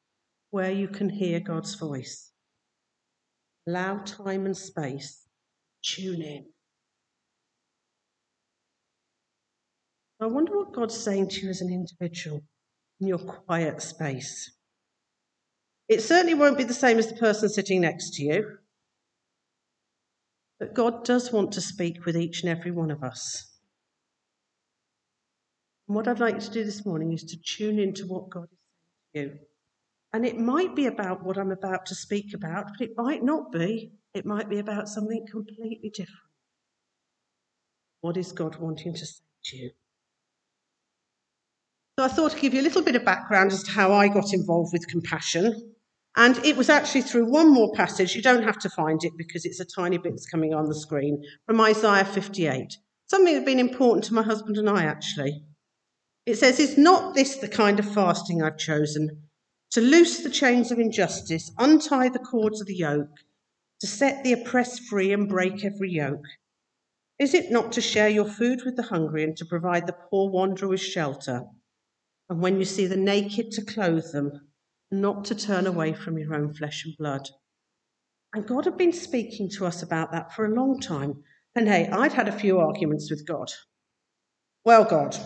where 0.50 0.72
you 0.72 0.88
can 0.88 1.10
hear 1.10 1.40
God's 1.40 1.74
voice. 1.74 2.32
Allow 3.68 3.98
time 3.98 4.46
and 4.46 4.56
space. 4.56 5.26
Tune 5.84 6.22
in. 6.22 6.46
I 10.22 10.26
wonder 10.26 10.56
what 10.56 10.72
God's 10.72 10.96
saying 10.96 11.28
to 11.28 11.42
you 11.42 11.50
as 11.50 11.60
an 11.60 11.70
individual 11.70 12.40
in 12.98 13.08
your 13.08 13.18
quiet 13.18 13.82
space. 13.82 14.52
It 15.86 16.00
certainly 16.00 16.32
won't 16.32 16.56
be 16.56 16.64
the 16.64 16.72
same 16.72 16.98
as 16.98 17.08
the 17.08 17.16
person 17.16 17.50
sitting 17.50 17.82
next 17.82 18.14
to 18.14 18.22
you, 18.22 18.56
but 20.58 20.72
God 20.72 21.04
does 21.04 21.30
want 21.30 21.52
to 21.52 21.60
speak 21.60 22.06
with 22.06 22.16
each 22.16 22.42
and 22.42 22.50
every 22.50 22.70
one 22.70 22.90
of 22.90 23.04
us. 23.04 23.52
And 25.86 25.94
what 25.94 26.08
I'd 26.08 26.20
like 26.20 26.38
to 26.40 26.50
do 26.50 26.64
this 26.64 26.86
morning 26.86 27.12
is 27.12 27.24
to 27.24 27.36
tune 27.36 27.78
into 27.78 28.06
what 28.06 28.30
God 28.30 28.48
is 28.50 28.58
saying 29.14 29.28
to 29.28 29.34
you. 29.34 29.47
And 30.12 30.24
it 30.24 30.38
might 30.38 30.74
be 30.74 30.86
about 30.86 31.22
what 31.22 31.36
I'm 31.36 31.52
about 31.52 31.86
to 31.86 31.94
speak 31.94 32.34
about, 32.34 32.66
but 32.68 32.80
it 32.80 32.96
might 32.96 33.22
not 33.22 33.52
be. 33.52 33.92
It 34.14 34.24
might 34.24 34.48
be 34.48 34.58
about 34.58 34.88
something 34.88 35.26
completely 35.30 35.90
different. 35.90 36.18
What 38.00 38.16
is 38.16 38.32
God 38.32 38.56
wanting 38.56 38.94
to 38.94 39.06
say 39.06 39.22
to 39.44 39.56
you? 39.56 39.70
So 41.98 42.04
I 42.04 42.08
thought 42.08 42.34
I'd 42.34 42.40
give 42.40 42.54
you 42.54 42.60
a 42.60 42.62
little 42.62 42.82
bit 42.82 42.96
of 42.96 43.04
background 43.04 43.52
as 43.52 43.64
to 43.64 43.72
how 43.72 43.92
I 43.92 44.08
got 44.08 44.32
involved 44.32 44.72
with 44.72 44.86
compassion. 44.86 45.74
And 46.16 46.38
it 46.44 46.56
was 46.56 46.68
actually 46.68 47.02
through 47.02 47.30
one 47.30 47.52
more 47.52 47.72
passage, 47.72 48.14
you 48.14 48.22
don't 48.22 48.44
have 48.44 48.58
to 48.60 48.70
find 48.70 49.02
it 49.04 49.12
because 49.16 49.44
it's 49.44 49.60
a 49.60 49.64
tiny 49.64 49.98
bit 49.98 50.12
that's 50.12 50.26
coming 50.26 50.54
on 50.54 50.66
the 50.66 50.74
screen, 50.74 51.22
from 51.46 51.60
Isaiah 51.60 52.04
58. 52.04 52.76
Something 53.06 53.34
that 53.34 53.40
had 53.40 53.46
been 53.46 53.58
important 53.58 54.04
to 54.04 54.14
my 54.14 54.22
husband 54.22 54.56
and 54.56 54.68
I, 54.68 54.84
actually. 54.84 55.42
It 56.24 56.36
says, 56.36 56.60
Is 56.60 56.78
not 56.78 57.14
this 57.14 57.36
the 57.36 57.48
kind 57.48 57.78
of 57.78 57.92
fasting 57.92 58.42
I've 58.42 58.58
chosen? 58.58 59.27
To 59.72 59.80
loose 59.80 60.22
the 60.22 60.30
chains 60.30 60.70
of 60.70 60.78
injustice, 60.78 61.50
untie 61.58 62.08
the 62.08 62.18
cords 62.18 62.60
of 62.60 62.66
the 62.66 62.76
yoke, 62.76 63.16
to 63.80 63.86
set 63.86 64.24
the 64.24 64.32
oppressed 64.32 64.82
free 64.82 65.12
and 65.12 65.28
break 65.28 65.64
every 65.64 65.90
yoke? 65.90 66.24
Is 67.18 67.34
it 67.34 67.50
not 67.50 67.72
to 67.72 67.80
share 67.80 68.08
your 68.08 68.28
food 68.28 68.62
with 68.64 68.76
the 68.76 68.82
hungry 68.84 69.24
and 69.24 69.36
to 69.36 69.44
provide 69.44 69.86
the 69.86 69.96
poor 70.10 70.30
wanderer 70.30 70.68
with 70.68 70.80
shelter? 70.80 71.44
and 72.28 72.40
when 72.40 72.58
you 72.58 72.64
see 72.64 72.86
the 72.86 72.96
naked, 72.96 73.50
to 73.52 73.64
clothe 73.64 74.12
them, 74.12 74.48
not 74.90 75.24
to 75.26 75.34
turn 75.34 75.66
away 75.66 75.92
from 75.92 76.18
your 76.18 76.34
own 76.34 76.52
flesh 76.52 76.84
and 76.84 76.96
blood. 76.98 77.28
And 78.34 78.46
God 78.46 78.66
had 78.66 78.76
been 78.76 78.92
speaking 78.92 79.48
to 79.50 79.64
us 79.64 79.82
about 79.82 80.12
that 80.12 80.34
for 80.34 80.44
a 80.44 80.54
long 80.54 80.80
time. 80.80 81.24
And 81.54 81.66
hey, 81.66 81.88
I'd 81.88 82.12
had 82.12 82.28
a 82.28 82.38
few 82.38 82.58
arguments 82.58 83.10
with 83.10 83.26
God. 83.26 83.50
Well, 84.64 84.84
God, 84.84 85.16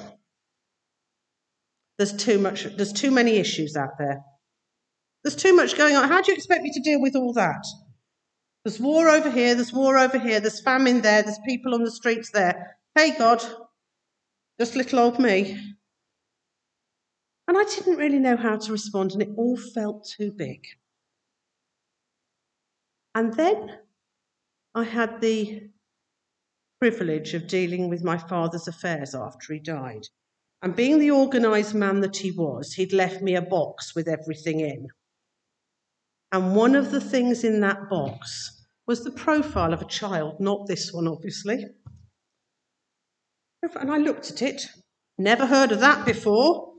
there's 1.99 2.13
too 2.13 2.39
much, 2.39 2.65
there's 2.77 2.93
too 2.93 3.11
many 3.11 3.37
issues 3.37 3.77
out 3.77 3.99
there. 3.99 4.23
There's 5.23 5.37
too 5.37 5.55
much 5.55 5.77
going 5.77 5.97
on. 5.97 6.09
How 6.09 6.21
do 6.21 6.33
you 6.33 6.37
expect 6.37 6.63
me 6.63 6.73
to 6.73 6.81
deal 6.81 7.01
with 7.01 7.15
all 7.15 7.33
that? 7.35 7.65
There's 8.65 8.81
war 8.81 9.09
over 9.09 9.31
here, 9.31 9.55
there's 9.55 9.73
war 9.73 9.99
over 9.99 10.19
here, 10.19 10.41
there's 10.41 10.61
famine 10.61 11.01
there, 11.01 11.23
there's 11.23 11.39
people 11.47 11.75
on 11.75 11.83
the 11.83 11.91
streets 11.91 12.31
there. 12.31 12.77
Hey, 12.95 13.17
God, 13.17 13.43
just 14.61 14.77
little 14.77 15.01
old 15.01 15.19
me. 15.19 15.59
And 17.49 17.59
I 17.59 17.65
didn't 17.65 17.97
really 17.97 18.21
know 18.21 18.37
how 18.37 18.57
to 18.57 18.73
respond, 18.73 19.13
and 19.13 19.23
it 19.23 19.31
all 19.37 19.57
felt 19.57 20.09
too 20.17 20.31
big. 20.31 20.65
And 23.15 23.35
then 23.35 23.79
I 24.75 24.85
had 24.85 25.21
the 25.21 25.69
privilege 26.81 27.35
of 27.35 27.47
dealing 27.47 27.89
with 27.89 28.05
my 28.05 28.17
father's 28.17 28.69
affairs 28.69 29.15
after 29.15 29.53
he 29.53 29.59
died. 29.59 30.07
And 30.63 30.77
being 30.77 30.99
the 30.99 31.11
organised 31.11 31.75
man 31.75 32.01
that 32.01 32.17
he 32.17 32.31
was, 32.31 32.73
he'd 32.73 32.93
left 32.93 33.23
me 33.23 33.35
a 33.35 33.43
box 33.43 33.95
with 33.95 34.07
everything 34.07 34.61
in. 34.61 34.87
And 36.33 36.57
one 36.57 36.75
of 36.75 36.91
the 36.91 37.01
things 37.01 37.45
in 37.45 37.61
that 37.61 37.91
box 37.91 38.65
was 38.87 39.05
the 39.05 39.11
profile 39.11 39.73
of 39.75 39.83
a 39.83 39.87
child, 39.87 40.41
not 40.41 40.67
this 40.67 40.91
one, 40.93 41.07
obviously. 41.07 41.67
And 43.79 43.91
I 43.91 43.99
looked 43.99 44.31
at 44.31 44.43
it, 44.43 44.67
never 45.19 45.47
heard 45.47 45.73
of 45.73 45.81
that 45.81 46.05
before. 46.07 46.73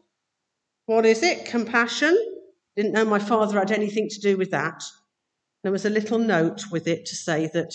What 0.88 1.06
is 1.06 1.24
it? 1.24 1.46
Compassion? 1.46 2.18
Didn't 2.76 2.94
know 2.94 3.06
my 3.06 3.20
father 3.20 3.60
had 3.60 3.72
anything 3.72 4.10
to 4.10 4.20
do 4.20 4.38
with 4.38 4.52
that. 4.52 4.84
There 5.62 5.72
was 5.72 5.86
a 5.86 5.90
little 5.90 6.18
note 6.18 6.64
with 6.72 6.88
it 6.88 7.06
to 7.06 7.16
say 7.16 7.50
that, 7.54 7.74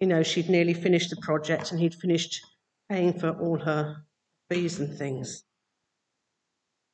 you 0.00 0.06
know, 0.06 0.22
she'd 0.22 0.50
nearly 0.50 0.74
finished 0.74 1.10
the 1.10 1.16
project 1.22 1.70
and 1.70 1.80
he'd 1.80 1.94
finished 1.94 2.44
paying 2.90 3.18
for 3.18 3.30
all 3.30 3.58
her 3.60 4.04
fees 4.50 4.78
and 4.78 4.98
things. 4.98 5.44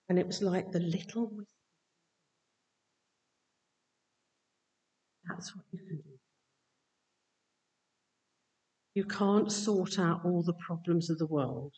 And 0.09 0.19
it 0.19 0.27
was 0.27 0.43
like 0.43 0.71
the 0.71 0.81
little 0.81 1.33
That's 5.31 5.55
what 5.55 5.65
you 5.73 5.79
can 5.79 5.97
do. 5.97 6.19
You 8.95 9.05
can't 9.05 9.51
sort 9.51 9.99
out 9.99 10.25
all 10.25 10.43
the 10.43 10.55
problems 10.55 11.11
of 11.11 11.19
the 11.19 11.27
world, 11.27 11.73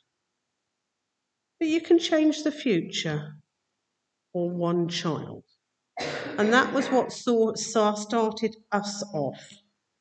but 1.61 1.69
you 1.69 1.81
can 1.81 1.99
change 1.99 2.43
the 2.43 2.51
future 2.51 3.35
or 4.33 4.49
one 4.51 4.89
child. 4.89 5.45
And 6.39 6.53
that 6.53 6.73
was 6.73 6.89
what 6.89 7.13
saw, 7.13 7.55
saw, 7.55 7.95
started 7.95 8.57
us 8.73 9.05
off 9.13 9.47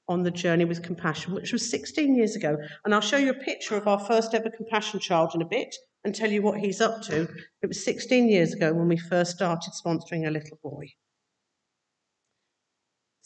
on 0.07 0.23
the 0.23 0.31
journey 0.31 0.63
with 0.63 0.81
compassion, 0.81 1.33
which 1.33 1.51
was 1.51 1.69
16 1.69 2.15
years 2.15 2.35
ago. 2.37 2.57
And 2.85 2.95
I'll 2.95 3.01
show 3.01 3.17
you 3.17 3.31
a 3.31 3.45
picture 3.45 3.75
of 3.75 3.87
our 3.87 3.99
first 3.99 4.33
ever 4.33 4.49
compassion 4.49 5.01
child 5.01 5.31
in 5.35 5.41
a 5.41 5.45
bit 5.45 5.75
and 6.05 6.15
tell 6.15 6.31
you 6.31 6.41
what 6.41 6.59
he's 6.59 6.79
up 6.79 7.01
to. 7.03 7.27
It 7.61 7.67
was 7.67 7.83
16 7.83 8.29
years 8.29 8.53
ago 8.53 8.73
when 8.73 8.87
we 8.87 8.97
first 8.97 9.31
started 9.31 9.73
sponsoring 9.73 10.27
a 10.27 10.31
little 10.31 10.57
boy. 10.63 10.87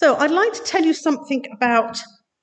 So 0.05 0.15
I'd 0.17 0.29
like 0.29 0.53
to 0.53 0.62
tell 0.62 0.85
you 0.85 0.93
something 0.93 1.45
about 1.51 2.00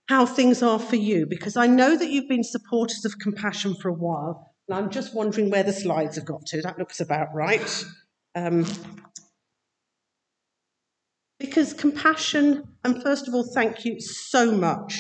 how 0.09 0.27
things 0.27 0.65
are 0.65 0.81
for 0.81 0.97
you 0.97 1.27
because 1.27 1.57
I 1.57 1.69
know 1.69 1.97
that 1.97 2.11
you've 2.11 2.29
been 2.29 2.43
supporters 2.43 3.05
of 3.05 3.21
compassion 3.21 3.77
for 3.77 3.89
a 3.89 3.93
while. 3.93 4.53
And 4.67 4.77
I'm 4.77 4.91
just 4.91 5.15
wondering 5.15 5.49
where 5.49 5.63
the 5.63 5.73
slides 5.73 6.17
have 6.17 6.25
got 6.25 6.45
to. 6.47 6.61
That 6.61 6.77
looks 6.77 6.99
about 6.99 7.29
right. 7.33 7.85
Um, 8.35 8.67
because 11.39 11.73
compassion, 11.73 12.65
and 12.83 13.01
first 13.01 13.29
of 13.29 13.35
all, 13.35 13.45
thank 13.55 13.85
you 13.85 14.01
so 14.01 14.51
much 14.51 14.99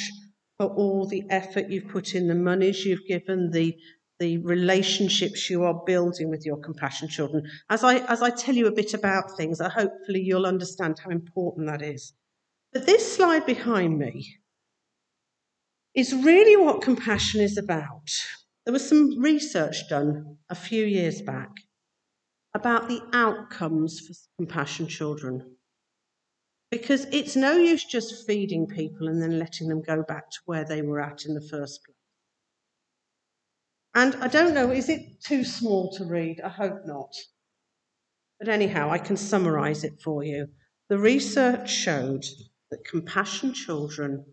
for 0.57 0.69
all 0.69 1.09
the 1.09 1.25
effort 1.31 1.69
you've 1.69 1.89
put 1.89 2.15
in, 2.15 2.29
the 2.29 2.37
monies 2.37 2.87
you've 2.87 3.09
given, 3.09 3.51
the 3.51 3.77
the 4.21 4.39
relationships 4.39 5.51
you 5.51 5.65
are 5.65 5.83
building 5.85 6.31
with 6.31 6.47
your 6.47 6.59
compassion 6.59 7.09
children. 7.09 7.43
As 7.71 7.83
I 7.83 7.97
as 8.07 8.23
I 8.23 8.31
tell 8.31 8.55
you 8.55 8.69
a 8.69 8.73
bit 8.73 8.95
about 8.95 9.37
things, 9.37 9.61
I 9.61 9.69
hopefully 9.69 10.21
you'll 10.21 10.47
understand 10.47 11.01
how 11.01 11.11
important 11.11 11.67
that 11.67 11.83
is. 11.83 12.13
But 12.73 12.87
this 12.87 13.15
slide 13.17 13.45
behind 13.45 13.99
me 13.99 14.39
is 15.95 16.15
really 16.15 16.57
what 16.57 16.81
compassion 16.81 17.41
is 17.41 17.59
about. 17.59 18.09
There 18.65 18.73
was 18.73 18.89
some 18.89 19.21
research 19.21 19.89
done 19.91 20.39
a 20.49 20.55
few 20.55 20.85
years 20.85 21.21
back 21.21 21.51
about 22.55 22.89
the 22.89 23.03
outcomes 23.13 24.01
for 24.01 24.15
compassion 24.39 24.87
children. 24.87 25.57
Because 26.71 27.05
it's 27.13 27.37
no 27.37 27.57
use 27.57 27.85
just 27.85 28.27
feeding 28.27 28.67
people 28.67 29.09
and 29.09 29.21
then 29.21 29.39
letting 29.39 29.69
them 29.69 29.83
go 29.83 30.03
back 30.03 30.31
to 30.31 30.39
where 30.47 30.65
they 30.65 30.81
were 30.81 31.01
at 31.01 31.27
in 31.27 31.35
the 31.35 31.47
first 31.47 31.85
place. 31.85 31.97
And 33.95 34.15
I 34.23 34.29
don't 34.29 34.55
know, 34.55 34.71
is 34.71 34.89
it 34.89 35.21
too 35.23 35.45
small 35.45 35.93
to 35.93 36.05
read? 36.05 36.41
I 36.41 36.49
hope 36.49 36.87
not. 36.87 37.15
But 38.39 38.49
anyhow, 38.49 38.91
I 38.91 38.97
can 38.97 39.19
summarize 39.19 39.85
it 39.85 40.01
for 40.03 40.25
you. 40.25 40.49
The 40.89 40.99
research 40.99 41.71
showed 41.71 42.25
that 42.73 42.87
compassion 42.87 43.53
children 43.53 44.25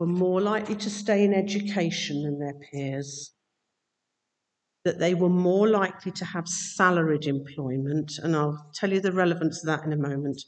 were 0.00 0.06
more 0.06 0.40
likely 0.40 0.74
to 0.74 0.90
stay 0.90 1.24
in 1.24 1.32
education 1.32 2.24
than 2.24 2.40
their 2.40 2.58
peers, 2.72 3.32
that 4.84 4.98
they 4.98 5.14
were 5.14 5.28
more 5.28 5.68
likely 5.68 6.10
to 6.10 6.24
have 6.24 6.48
salaried 6.48 7.26
employment, 7.26 8.18
and 8.20 8.34
I'll 8.34 8.70
tell 8.74 8.92
you 8.92 9.00
the 9.00 9.12
relevance 9.12 9.62
of 9.62 9.66
that 9.66 9.84
in 9.84 9.92
a 9.92 9.96
moment. 9.96 10.42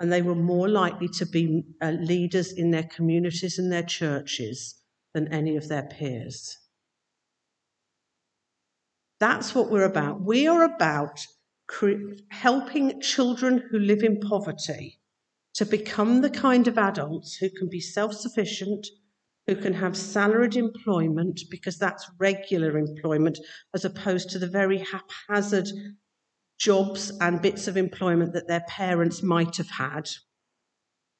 And 0.00 0.12
they 0.12 0.20
were 0.20 0.34
more 0.34 0.68
likely 0.68 1.08
to 1.08 1.24
be 1.24 1.62
uh, 1.80 1.92
leaders 1.92 2.52
in 2.52 2.72
their 2.72 2.88
communities 2.94 3.58
and 3.58 3.72
their 3.72 3.84
churches 3.84 4.82
than 5.14 5.32
any 5.32 5.56
of 5.56 5.68
their 5.68 5.84
peers. 5.84 6.58
That's 9.18 9.54
what 9.54 9.70
we're 9.70 9.84
about. 9.84 10.20
We 10.20 10.46
are 10.46 10.64
about 10.64 11.20
cre- 11.68 12.16
helping 12.30 13.00
children 13.00 13.62
who 13.70 13.78
live 13.78 14.02
in 14.02 14.20
poverty 14.20 14.98
to 15.54 15.66
become 15.66 16.20
the 16.20 16.30
kind 16.30 16.66
of 16.66 16.78
adults 16.78 17.36
who 17.36 17.50
can 17.50 17.68
be 17.68 17.80
self 17.80 18.14
sufficient, 18.14 18.86
who 19.46 19.56
can 19.56 19.74
have 19.74 19.96
salaried 19.96 20.56
employment 20.56 21.40
because 21.50 21.78
that's 21.78 22.10
regular 22.18 22.78
employment 22.78 23.38
as 23.74 23.84
opposed 23.84 24.30
to 24.30 24.38
the 24.38 24.46
very 24.46 24.78
haphazard 24.78 25.68
jobs 26.58 27.10
and 27.20 27.42
bits 27.42 27.66
of 27.66 27.76
employment 27.76 28.32
that 28.32 28.46
their 28.46 28.64
parents 28.68 29.22
might 29.22 29.56
have 29.56 29.68
had, 29.68 30.08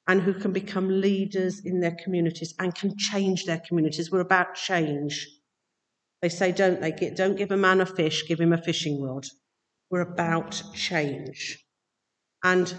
and 0.07 0.21
who 0.21 0.33
can 0.33 0.53
become 0.53 1.01
leaders 1.01 1.59
in 1.65 1.79
their 1.79 1.95
communities 2.03 2.53
and 2.59 2.73
can 2.73 2.97
change 2.97 3.45
their 3.45 3.61
communities. 3.67 4.11
We're 4.11 4.21
about 4.21 4.55
change. 4.55 5.27
They 6.21 6.29
say, 6.29 6.53
don't 6.53 6.79
they? 6.79 6.91
Don't 6.91 7.35
give 7.35 7.51
a 7.51 7.57
man 7.57 7.81
a 7.81 7.85
fish, 7.85 8.25
give 8.27 8.39
him 8.39 8.53
a 8.53 8.57
fishing 8.57 9.01
rod. 9.01 9.25
We're 9.89 10.01
about 10.01 10.63
change. 10.73 11.63
And 12.43 12.73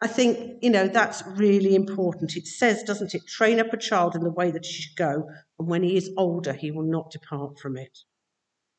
I 0.00 0.06
think, 0.06 0.62
you 0.62 0.70
know, 0.70 0.86
that's 0.86 1.24
really 1.26 1.74
important. 1.74 2.36
It 2.36 2.46
says, 2.46 2.84
doesn't 2.84 3.14
it, 3.14 3.26
train 3.26 3.58
up 3.58 3.72
a 3.72 3.76
child 3.76 4.14
in 4.14 4.22
the 4.22 4.30
way 4.30 4.50
that 4.50 4.64
he 4.64 4.72
should 4.72 4.96
go, 4.96 5.28
and 5.58 5.68
when 5.68 5.82
he 5.82 5.96
is 5.96 6.10
older, 6.16 6.52
he 6.52 6.70
will 6.70 6.84
not 6.84 7.10
depart 7.10 7.58
from 7.58 7.76
it. 7.76 7.98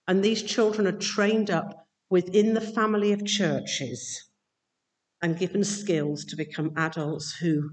And 0.07 0.23
these 0.23 0.41
children 0.41 0.87
are 0.87 0.97
trained 0.97 1.51
up 1.51 1.87
within 2.09 2.53
the 2.53 2.61
family 2.61 3.11
of 3.11 3.25
churches 3.25 4.29
and 5.21 5.37
given 5.37 5.63
skills 5.63 6.23
to 6.25 6.37
become 6.37 6.71
adults 6.77 7.33
who 7.33 7.69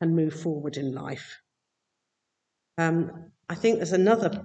can 0.00 0.16
move 0.16 0.34
forward 0.34 0.76
in 0.76 0.92
life. 0.92 1.40
Um, 2.76 3.30
I 3.48 3.54
think 3.54 3.76
there's 3.76 3.92
another. 3.92 4.44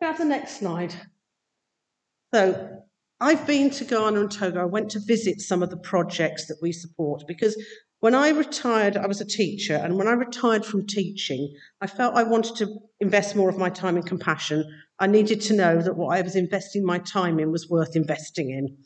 Have 0.00 0.18
the 0.18 0.24
next 0.24 0.58
slide. 0.58 0.94
So, 2.34 2.85
I've 3.20 3.46
been 3.46 3.70
to 3.70 3.84
Ghana 3.84 4.20
and 4.20 4.30
Togo. 4.30 4.60
I 4.60 4.66
went 4.66 4.90
to 4.90 5.00
visit 5.00 5.40
some 5.40 5.62
of 5.62 5.70
the 5.70 5.78
projects 5.78 6.46
that 6.48 6.58
we 6.60 6.72
support 6.72 7.22
because 7.26 7.56
when 8.00 8.14
I 8.14 8.28
retired, 8.28 8.96
I 8.96 9.06
was 9.06 9.22
a 9.22 9.26
teacher, 9.26 9.74
and 9.74 9.96
when 9.96 10.06
I 10.06 10.12
retired 10.12 10.66
from 10.66 10.86
teaching, 10.86 11.54
I 11.80 11.86
felt 11.86 12.14
I 12.14 12.24
wanted 12.24 12.56
to 12.56 12.78
invest 13.00 13.34
more 13.34 13.48
of 13.48 13.56
my 13.56 13.70
time 13.70 13.96
in 13.96 14.02
compassion. 14.02 14.64
I 14.98 15.06
needed 15.06 15.40
to 15.42 15.56
know 15.56 15.80
that 15.80 15.96
what 15.96 16.16
I 16.16 16.20
was 16.20 16.36
investing 16.36 16.84
my 16.84 16.98
time 16.98 17.40
in 17.40 17.50
was 17.50 17.70
worth 17.70 17.96
investing 17.96 18.50
in. 18.50 18.76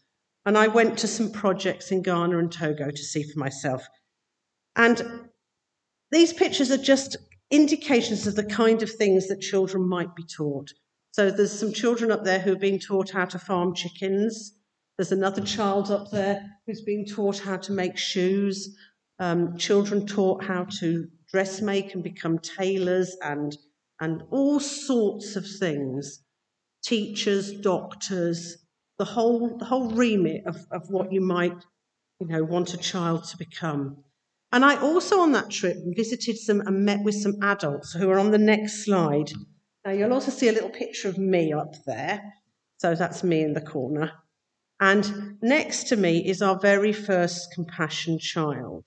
And 0.47 0.57
I 0.57 0.69
went 0.69 0.97
to 0.99 1.09
some 1.09 1.33
projects 1.33 1.91
in 1.91 2.03
Ghana 2.03 2.39
and 2.39 2.53
Togo 2.53 2.91
to 2.91 3.03
see 3.03 3.25
for 3.25 3.39
myself. 3.39 3.87
And 4.77 5.29
these 6.13 6.33
pictures 6.33 6.71
are 6.71 6.79
just 6.79 7.17
indications 7.51 8.29
of 8.29 8.37
the 8.37 8.45
kind 8.45 8.83
of 8.83 8.91
things 8.91 9.27
that 9.27 9.41
children 9.41 9.89
might 9.89 10.15
be 10.15 10.25
taught. 10.25 10.71
So 11.21 11.31
there's 11.31 11.53
some 11.53 11.75
children 11.75 12.11
up 12.11 12.25
there 12.25 12.39
who 12.39 12.53
are 12.53 12.59
being 12.59 12.79
taught 12.79 13.11
how 13.11 13.27
to 13.27 13.39
farm 13.39 13.75
chickens. 13.75 14.55
There's 14.97 15.13
another 15.13 15.43
child 15.43 15.91
up 15.91 16.11
there 16.11 16.43
who's 16.67 16.81
being 16.81 17.05
taught 17.05 17.39
how 17.41 17.59
to 17.59 17.73
make 17.73 17.99
shoes. 17.99 18.75
Um, 19.19 19.59
children 19.59 20.07
taught 20.07 20.43
how 20.43 20.65
to 20.79 21.09
dressmake 21.31 21.93
and 21.93 22.03
become 22.03 22.39
tailors 22.39 23.19
and, 23.23 23.55
and 24.01 24.23
all 24.31 24.61
sorts 24.61 25.37
of 25.37 25.45
things. 25.59 26.23
Teachers, 26.83 27.53
doctors, 27.53 28.57
the 28.99 29.05
whole, 29.05 29.59
the 29.59 29.67
whole 29.67 29.91
remit 29.91 30.47
of, 30.47 30.65
of 30.71 30.89
what 30.89 31.13
you 31.13 31.21
might 31.21 31.67
you 32.19 32.29
know, 32.29 32.45
want 32.45 32.73
a 32.73 32.79
child 32.79 33.25
to 33.25 33.37
become. 33.37 34.05
And 34.53 34.65
I 34.65 34.81
also 34.81 35.21
on 35.21 35.33
that 35.33 35.51
trip 35.51 35.77
visited 35.95 36.39
some 36.39 36.63
and 36.63 36.87
met 36.87 37.05
with 37.05 37.17
some 37.17 37.35
adults 37.43 37.93
who 37.93 38.09
are 38.09 38.19
on 38.19 38.31
the 38.31 38.39
next 38.39 38.87
slide 38.87 39.33
now 39.85 39.93
you'll 39.93 40.13
also 40.13 40.31
see 40.31 40.49
a 40.49 40.53
little 40.53 40.71
picture 40.71 41.09
of 41.09 41.19
me 41.19 41.53
up 41.53 41.75
there. 41.85 42.23
So 42.79 42.95
that's 42.95 43.23
me 43.23 43.43
in 43.43 43.53
the 43.53 43.61
corner. 43.61 44.13
And 44.81 45.37
next 45.43 45.85
to 45.89 45.97
me 45.97 46.27
is 46.27 46.41
our 46.41 46.59
very 46.59 46.93
first 46.93 47.53
compassion 47.53 48.19
child, 48.19 48.85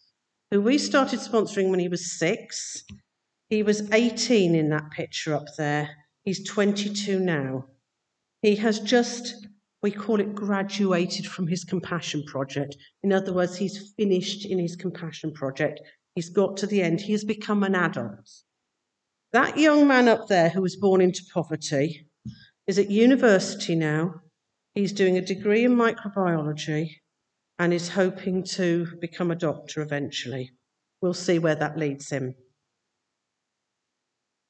who 0.49 0.61
we 0.61 0.79
started 0.79 1.19
sponsoring 1.19 1.69
when 1.69 1.79
he 1.79 1.87
was 1.87 2.17
six. 2.17 2.83
He 3.49 3.61
was 3.61 3.91
18 3.91 4.55
in 4.55 4.69
that 4.69 4.89
picture 4.91 5.35
up 5.35 5.45
there. 5.57 5.89
He's 6.23 6.47
22 6.47 7.19
now. 7.19 7.65
He 8.41 8.55
has 8.55 8.79
just, 8.79 9.47
we 9.83 9.91
call 9.91 10.19
it 10.19 10.33
graduated 10.33 11.27
from 11.27 11.47
his 11.47 11.63
compassion 11.63 12.23
project. 12.25 12.75
In 13.03 13.13
other 13.13 13.31
words, 13.31 13.55
he's 13.55 13.93
finished 13.95 14.45
in 14.45 14.57
his 14.57 14.75
compassion 14.75 15.31
project. 15.33 15.79
He's 16.15 16.29
got 16.29 16.57
to 16.57 16.67
the 16.67 16.81
end. 16.81 17.01
He 17.01 17.11
has 17.11 17.23
become 17.23 17.61
an 17.63 17.75
adult. 17.75 18.29
That 19.33 19.57
young 19.57 19.87
man 19.87 20.07
up 20.07 20.27
there 20.27 20.49
who 20.49 20.61
was 20.61 20.75
born 20.75 21.01
into 21.01 21.23
poverty 21.33 22.07
is 22.67 22.77
at 22.77 22.91
university 22.91 23.73
now. 23.73 24.21
He's 24.75 24.93
doing 24.93 25.17
a 25.17 25.25
degree 25.25 25.65
in 25.65 25.75
microbiology 25.75 26.91
and 27.57 27.73
is 27.73 27.89
hoping 27.89 28.43
to 28.43 28.87
become 29.01 29.31
a 29.31 29.35
doctor 29.35 29.81
eventually. 29.81 30.51
We'll 31.01 31.15
see 31.15 31.39
where 31.39 31.55
that 31.55 31.79
leads 31.79 32.11
him. 32.11 32.35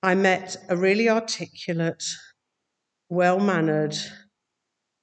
I 0.01 0.15
met 0.15 0.57
a 0.67 0.75
really 0.75 1.07
articulate, 1.07 2.03
well 3.07 3.39
mannered, 3.39 3.95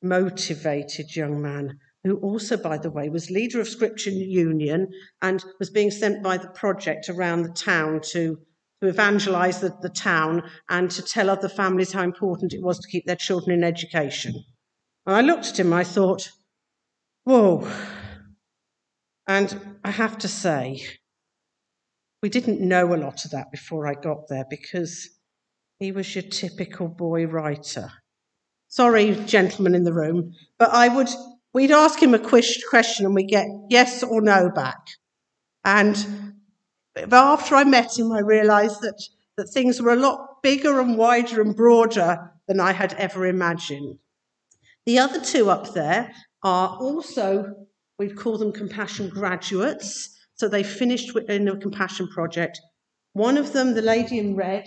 motivated 0.02 1.16
young 1.16 1.40
man 1.40 1.78
who 2.04 2.18
also, 2.18 2.58
by 2.58 2.76
the 2.76 2.90
way, 2.90 3.08
was 3.08 3.30
leader 3.30 3.60
of 3.60 3.68
Scripture 3.68 4.10
Union 4.10 4.88
and 5.22 5.42
was 5.58 5.70
being 5.70 5.90
sent 5.90 6.22
by 6.22 6.36
the 6.36 6.48
project 6.48 7.08
around 7.08 7.42
the 7.42 7.52
town 7.52 8.02
to 8.12 8.38
to 8.80 8.88
evangelize 8.88 9.60
the, 9.60 9.76
the 9.82 9.88
town 9.88 10.42
and 10.68 10.90
to 10.90 11.02
tell 11.02 11.28
other 11.28 11.48
families 11.48 11.92
how 11.92 12.02
important 12.02 12.52
it 12.52 12.62
was 12.62 12.78
to 12.78 12.88
keep 12.88 13.06
their 13.06 13.16
children 13.16 13.58
in 13.58 13.64
education. 13.64 14.34
And 15.06 15.16
I 15.16 15.20
looked 15.20 15.48
at 15.48 15.60
him, 15.60 15.72
I 15.72 15.84
thought, 15.84 16.30
whoa. 17.24 17.70
And 19.26 19.78
I 19.84 19.90
have 19.90 20.18
to 20.18 20.28
say, 20.28 20.82
we 22.22 22.28
didn't 22.28 22.60
know 22.60 22.94
a 22.94 22.96
lot 22.96 23.24
of 23.24 23.30
that 23.30 23.50
before 23.50 23.86
I 23.86 23.94
got 23.94 24.28
there 24.28 24.44
because 24.48 25.08
he 25.78 25.92
was 25.92 26.14
your 26.14 26.22
typical 26.22 26.88
boy 26.88 27.26
writer. 27.26 27.90
Sorry, 28.68 29.14
gentlemen 29.26 29.74
in 29.74 29.84
the 29.84 29.92
room, 29.92 30.32
but 30.58 30.70
I 30.70 30.88
would, 30.88 31.08
we'd 31.52 31.70
ask 31.70 32.00
him 32.00 32.14
a 32.14 32.18
question 32.18 33.06
and 33.06 33.14
we 33.14 33.24
get 33.24 33.46
yes 33.68 34.02
or 34.02 34.20
no 34.20 34.50
back. 34.50 34.80
And 35.64 36.34
but 36.94 37.12
after 37.12 37.54
I 37.54 37.64
met 37.64 37.98
him, 37.98 38.12
I 38.12 38.20
realized 38.20 38.80
that, 38.82 39.00
that 39.36 39.48
things 39.50 39.80
were 39.80 39.92
a 39.92 39.96
lot 39.96 40.42
bigger 40.42 40.80
and 40.80 40.96
wider 40.96 41.40
and 41.40 41.54
broader 41.54 42.32
than 42.48 42.60
I 42.60 42.72
had 42.72 42.94
ever 42.94 43.26
imagined. 43.26 43.98
The 44.86 44.98
other 44.98 45.20
two 45.20 45.50
up 45.50 45.72
there 45.72 46.12
are 46.42 46.76
also, 46.78 47.66
we 47.98 48.08
call 48.10 48.38
them 48.38 48.52
compassion 48.52 49.08
graduates. 49.08 50.16
So 50.34 50.48
they 50.48 50.62
finished 50.62 51.14
in 51.28 51.48
a 51.48 51.56
compassion 51.56 52.08
project. 52.08 52.60
One 53.12 53.36
of 53.36 53.52
them, 53.52 53.74
the 53.74 53.82
lady 53.82 54.18
in 54.18 54.36
red, 54.36 54.66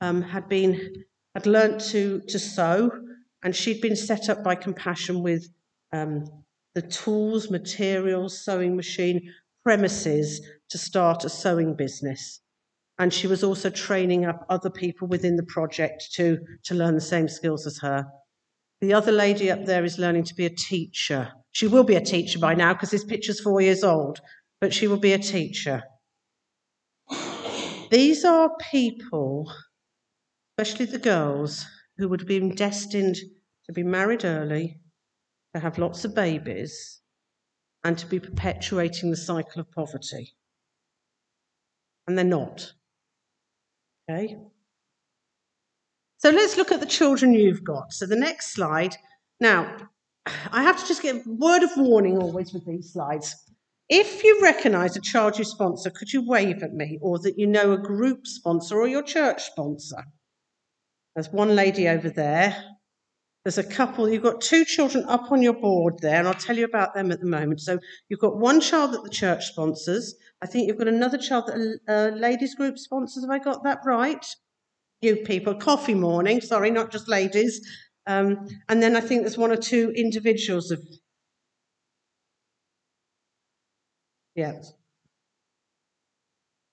um, 0.00 0.20
had 0.22 0.48
been 0.48 1.04
had 1.34 1.46
learnt 1.46 1.80
to 1.92 2.20
to 2.28 2.38
sew, 2.38 2.90
and 3.42 3.54
she'd 3.54 3.80
been 3.80 3.96
set 3.96 4.28
up 4.28 4.42
by 4.42 4.56
compassion 4.56 5.22
with 5.22 5.48
um, 5.92 6.24
the 6.74 6.82
tools, 6.82 7.50
materials, 7.50 8.44
sewing 8.44 8.74
machine, 8.74 9.32
premises 9.62 10.40
to 10.72 10.78
start 10.78 11.24
a 11.24 11.28
sewing 11.28 11.74
business. 11.76 12.40
And 12.98 13.12
she 13.12 13.26
was 13.26 13.44
also 13.44 13.70
training 13.70 14.24
up 14.24 14.46
other 14.48 14.70
people 14.70 15.06
within 15.06 15.36
the 15.36 15.44
project 15.44 16.08
to, 16.14 16.38
to 16.64 16.74
learn 16.74 16.94
the 16.94 17.00
same 17.00 17.28
skills 17.28 17.66
as 17.66 17.78
her. 17.78 18.06
The 18.80 18.94
other 18.94 19.12
lady 19.12 19.50
up 19.50 19.64
there 19.64 19.84
is 19.84 19.98
learning 19.98 20.24
to 20.24 20.34
be 20.34 20.46
a 20.46 20.50
teacher. 20.50 21.30
She 21.52 21.66
will 21.66 21.84
be 21.84 21.94
a 21.94 22.00
teacher 22.00 22.38
by 22.38 22.54
now 22.54 22.72
because 22.72 22.90
this 22.90 23.04
picture's 23.04 23.40
four 23.40 23.60
years 23.60 23.84
old, 23.84 24.20
but 24.60 24.72
she 24.72 24.88
will 24.88 24.98
be 24.98 25.12
a 25.12 25.18
teacher. 25.18 25.82
These 27.90 28.24
are 28.24 28.56
people, 28.70 29.52
especially 30.56 30.86
the 30.86 30.98
girls, 30.98 31.66
who 31.98 32.08
would 32.08 32.20
have 32.20 32.28
been 32.28 32.54
destined 32.54 33.16
to 33.66 33.72
be 33.72 33.82
married 33.82 34.24
early, 34.24 34.80
to 35.54 35.60
have 35.60 35.76
lots 35.76 36.06
of 36.06 36.14
babies, 36.14 37.00
and 37.84 37.98
to 37.98 38.06
be 38.06 38.18
perpetuating 38.18 39.10
the 39.10 39.16
cycle 39.16 39.60
of 39.60 39.70
poverty. 39.70 40.34
And 42.12 42.18
they're 42.18 42.26
not. 42.26 42.74
Okay? 44.10 44.36
So 46.18 46.28
let's 46.28 46.58
look 46.58 46.70
at 46.70 46.80
the 46.80 46.86
children 46.86 47.32
you've 47.32 47.64
got. 47.64 47.90
So 47.94 48.04
the 48.04 48.16
next 48.16 48.52
slide. 48.52 48.94
Now, 49.40 49.74
I 50.50 50.62
have 50.62 50.78
to 50.78 50.86
just 50.86 51.00
give 51.00 51.16
a 51.16 51.30
word 51.30 51.62
of 51.62 51.70
warning 51.74 52.18
always 52.18 52.52
with 52.52 52.66
these 52.66 52.92
slides. 52.92 53.34
If 53.88 54.24
you 54.24 54.40
recognise 54.42 54.94
a 54.94 55.00
child 55.00 55.38
you 55.38 55.44
sponsor, 55.44 55.88
could 55.88 56.12
you 56.12 56.28
wave 56.28 56.62
at 56.62 56.74
me? 56.74 56.98
Or 57.00 57.18
that 57.20 57.38
you 57.38 57.46
know 57.46 57.72
a 57.72 57.78
group 57.78 58.26
sponsor 58.26 58.76
or 58.76 58.86
your 58.86 59.02
church 59.02 59.44
sponsor? 59.44 60.04
There's 61.14 61.30
one 61.30 61.56
lady 61.56 61.88
over 61.88 62.10
there. 62.10 62.62
There's 63.44 63.58
a 63.58 63.64
couple, 63.64 64.08
you've 64.08 64.22
got 64.22 64.40
two 64.40 64.64
children 64.64 65.04
up 65.06 65.32
on 65.32 65.42
your 65.42 65.54
board 65.54 65.98
there, 66.00 66.18
and 66.18 66.28
I'll 66.28 66.34
tell 66.34 66.56
you 66.56 66.64
about 66.64 66.94
them 66.94 67.10
at 67.10 67.20
the 67.20 67.26
moment. 67.26 67.60
So 67.60 67.78
you've 68.08 68.20
got 68.20 68.38
one 68.38 68.60
child 68.60 68.92
that 68.92 69.02
the 69.02 69.10
church 69.10 69.46
sponsors. 69.46 70.14
I 70.40 70.46
think 70.46 70.68
you've 70.68 70.78
got 70.78 70.86
another 70.86 71.18
child 71.18 71.48
that 71.48 71.80
a, 71.88 71.92
a 71.92 72.10
ladies 72.12 72.54
group 72.54 72.78
sponsors. 72.78 73.24
Have 73.24 73.30
I 73.30 73.40
got 73.40 73.64
that 73.64 73.80
right? 73.84 74.24
You 75.00 75.16
people, 75.16 75.56
coffee 75.56 75.94
morning, 75.94 76.40
sorry, 76.40 76.70
not 76.70 76.92
just 76.92 77.08
ladies. 77.08 77.60
Um, 78.06 78.46
and 78.68 78.80
then 78.80 78.94
I 78.94 79.00
think 79.00 79.22
there's 79.22 79.38
one 79.38 79.50
or 79.50 79.56
two 79.56 79.92
individuals 79.96 80.70
of. 80.70 80.80
Yeah. 84.36 84.62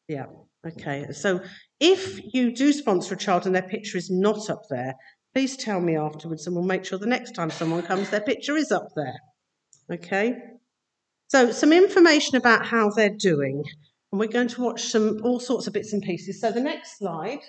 Yeah. 0.08 0.28
Okay, 0.68 1.14
so 1.14 1.42
if 1.80 2.20
you 2.34 2.54
do 2.54 2.74
sponsor 2.74 3.14
a 3.14 3.18
child 3.18 3.46
and 3.46 3.56
their 3.56 3.62
picture 3.62 3.98
is 3.98 4.10
not 4.12 4.50
up 4.50 4.64
there, 4.70 4.94
please 5.34 5.56
tell 5.58 5.80
me 5.80 5.96
afterwards 5.96 6.48
and 6.48 6.56
we'll 6.56 6.66
make 6.66 6.86
sure 6.86 6.98
the 6.98 7.06
next 7.06 7.32
time 7.32 7.52
someone 7.52 7.84
comes, 7.84 8.10
their 8.10 8.22
picture 8.22 8.56
is 8.56 8.72
up 8.72 8.88
there. 8.96 9.20
Okay? 9.92 10.36
So, 11.28 11.52
some 11.52 11.72
information 11.72 12.36
about 12.38 12.66
how 12.66 12.90
they're 12.90 13.16
doing. 13.16 13.64
And 14.12 14.20
we're 14.20 14.28
going 14.28 14.48
to 14.48 14.62
watch 14.62 14.84
some 14.84 15.20
all 15.24 15.40
sorts 15.40 15.68
of 15.68 15.74
bits 15.74 15.94
and 15.94 16.02
pieces. 16.02 16.42
So, 16.42 16.52
the 16.52 16.60
next 16.60 16.98
slide. 16.98 17.42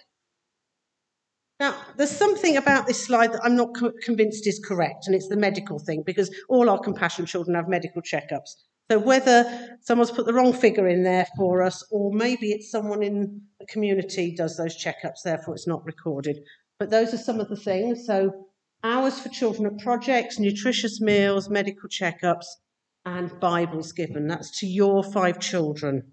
Now, 1.58 1.74
there's 1.96 2.10
something 2.10 2.56
about 2.56 2.86
this 2.86 3.04
slide 3.04 3.32
that 3.32 3.44
I'm 3.44 3.56
not 3.56 3.74
co- 3.74 3.92
convinced 4.02 4.46
is 4.46 4.58
correct, 4.64 5.06
and 5.06 5.14
it's 5.14 5.28
the 5.28 5.36
medical 5.36 5.78
thing, 5.78 6.02
because 6.04 6.34
all 6.48 6.70
our 6.70 6.78
compassion 6.78 7.26
children 7.26 7.54
have 7.54 7.68
medical 7.68 8.02
checkups. 8.02 8.56
So, 8.90 8.98
whether 8.98 9.78
someone's 9.82 10.10
put 10.10 10.26
the 10.26 10.34
wrong 10.34 10.52
figure 10.52 10.88
in 10.88 11.02
there 11.02 11.26
for 11.36 11.62
us, 11.62 11.84
or 11.90 12.12
maybe 12.12 12.50
it's 12.52 12.70
someone 12.70 13.02
in 13.02 13.42
the 13.58 13.66
community 13.66 14.34
does 14.34 14.56
those 14.56 14.76
checkups, 14.76 15.22
therefore 15.24 15.54
it's 15.54 15.66
not 15.66 15.84
recorded. 15.84 16.38
But 16.80 16.88
those 16.88 17.12
are 17.12 17.18
some 17.18 17.40
of 17.40 17.50
the 17.50 17.56
things. 17.56 18.06
So, 18.06 18.46
hours 18.82 19.20
for 19.20 19.28
children 19.28 19.66
at 19.66 19.78
projects, 19.84 20.38
nutritious 20.38 20.98
meals, 20.98 21.50
medical 21.50 21.90
checkups, 21.90 22.46
and 23.04 23.38
Bibles 23.38 23.92
given. 23.92 24.26
That's 24.26 24.58
to 24.60 24.66
your 24.66 25.04
five 25.04 25.38
children. 25.38 26.10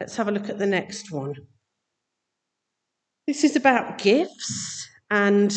Let's 0.00 0.16
have 0.16 0.26
a 0.26 0.32
look 0.32 0.48
at 0.48 0.58
the 0.58 0.66
next 0.66 1.12
one. 1.12 1.34
This 3.28 3.44
is 3.44 3.54
about 3.54 3.98
gifts, 3.98 4.88
and 5.08 5.54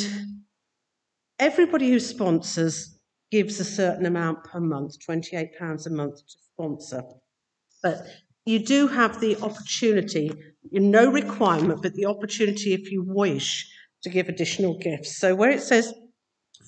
everybody 1.39 1.89
who 1.89 1.99
sponsors 1.99 2.99
gives 3.31 3.59
a 3.59 3.65
certain 3.65 4.05
amount 4.05 4.43
per 4.43 4.59
month, 4.59 4.95
£28 5.09 5.87
a 5.87 5.89
month 5.89 6.17
to 6.17 6.35
sponsor. 6.53 7.01
But 7.81 8.05
you 8.45 8.59
do 8.59 8.87
have 8.87 9.19
the 9.21 9.37
opportunity, 9.41 10.31
no 10.71 11.09
requirement, 11.11 11.81
but 11.81 11.95
the 11.95 12.05
opportunity 12.05 12.73
if 12.73 12.91
you 12.91 13.03
wish 13.03 13.67
to 14.03 14.09
give 14.09 14.29
additional 14.29 14.77
gifts. 14.77 15.17
So 15.19 15.35
where 15.35 15.51
it 15.51 15.61
says 15.61 15.93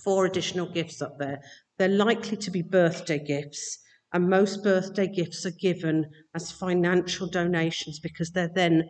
four 0.03 0.25
additional 0.25 0.67
gifts 0.71 1.01
up 1.01 1.17
there, 1.19 1.41
they're 1.77 1.87
likely 1.87 2.37
to 2.37 2.51
be 2.51 2.61
birthday 2.61 3.19
gifts. 3.19 3.79
And 4.13 4.29
most 4.29 4.63
birthday 4.63 5.07
gifts 5.07 5.45
are 5.45 5.57
given 5.59 6.05
as 6.35 6.51
financial 6.51 7.27
donations 7.27 7.99
because 7.99 8.31
they're 8.31 8.51
then 8.53 8.83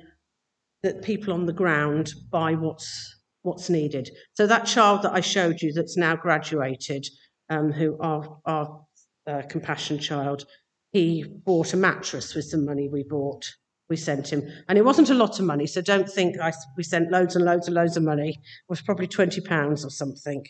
that 0.83 1.01
people 1.01 1.33
on 1.33 1.45
the 1.45 1.53
ground 1.53 2.13
buy 2.29 2.53
what's 2.53 3.15
what's 3.43 3.69
needed. 3.69 4.09
So 4.33 4.47
that 4.47 4.65
child 4.65 5.01
that 5.03 5.13
I 5.13 5.21
showed 5.21 5.61
you 5.61 5.71
that's 5.73 5.97
now 5.97 6.15
graduated, 6.15 7.05
um, 7.49 7.71
who 7.71 7.97
our 8.01 8.39
our 8.45 8.85
uh, 9.25 9.41
compassion 9.49 9.99
child, 9.99 10.45
he 10.91 11.23
bought 11.23 11.73
a 11.73 11.77
mattress 11.77 12.35
with 12.35 12.45
some 12.45 12.65
money 12.65 12.89
we 12.89 13.03
bought. 13.03 13.45
We 13.89 13.97
sent 13.97 14.31
him, 14.31 14.47
and 14.67 14.77
it 14.77 14.85
wasn't 14.85 15.09
a 15.09 15.13
lot 15.13 15.39
of 15.39 15.45
money. 15.45 15.67
So 15.67 15.81
don't 15.81 16.09
think 16.09 16.39
I, 16.39 16.53
we 16.77 16.83
sent 16.83 17.11
loads 17.11 17.35
and 17.35 17.45
loads 17.45 17.67
and 17.67 17.75
loads 17.75 17.97
of 17.97 18.03
money. 18.03 18.29
It 18.29 18.69
was 18.69 18.81
probably 18.81 19.07
twenty 19.07 19.41
pounds 19.41 19.85
or 19.85 19.89
something. 19.89 20.45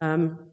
Um, 0.00 0.50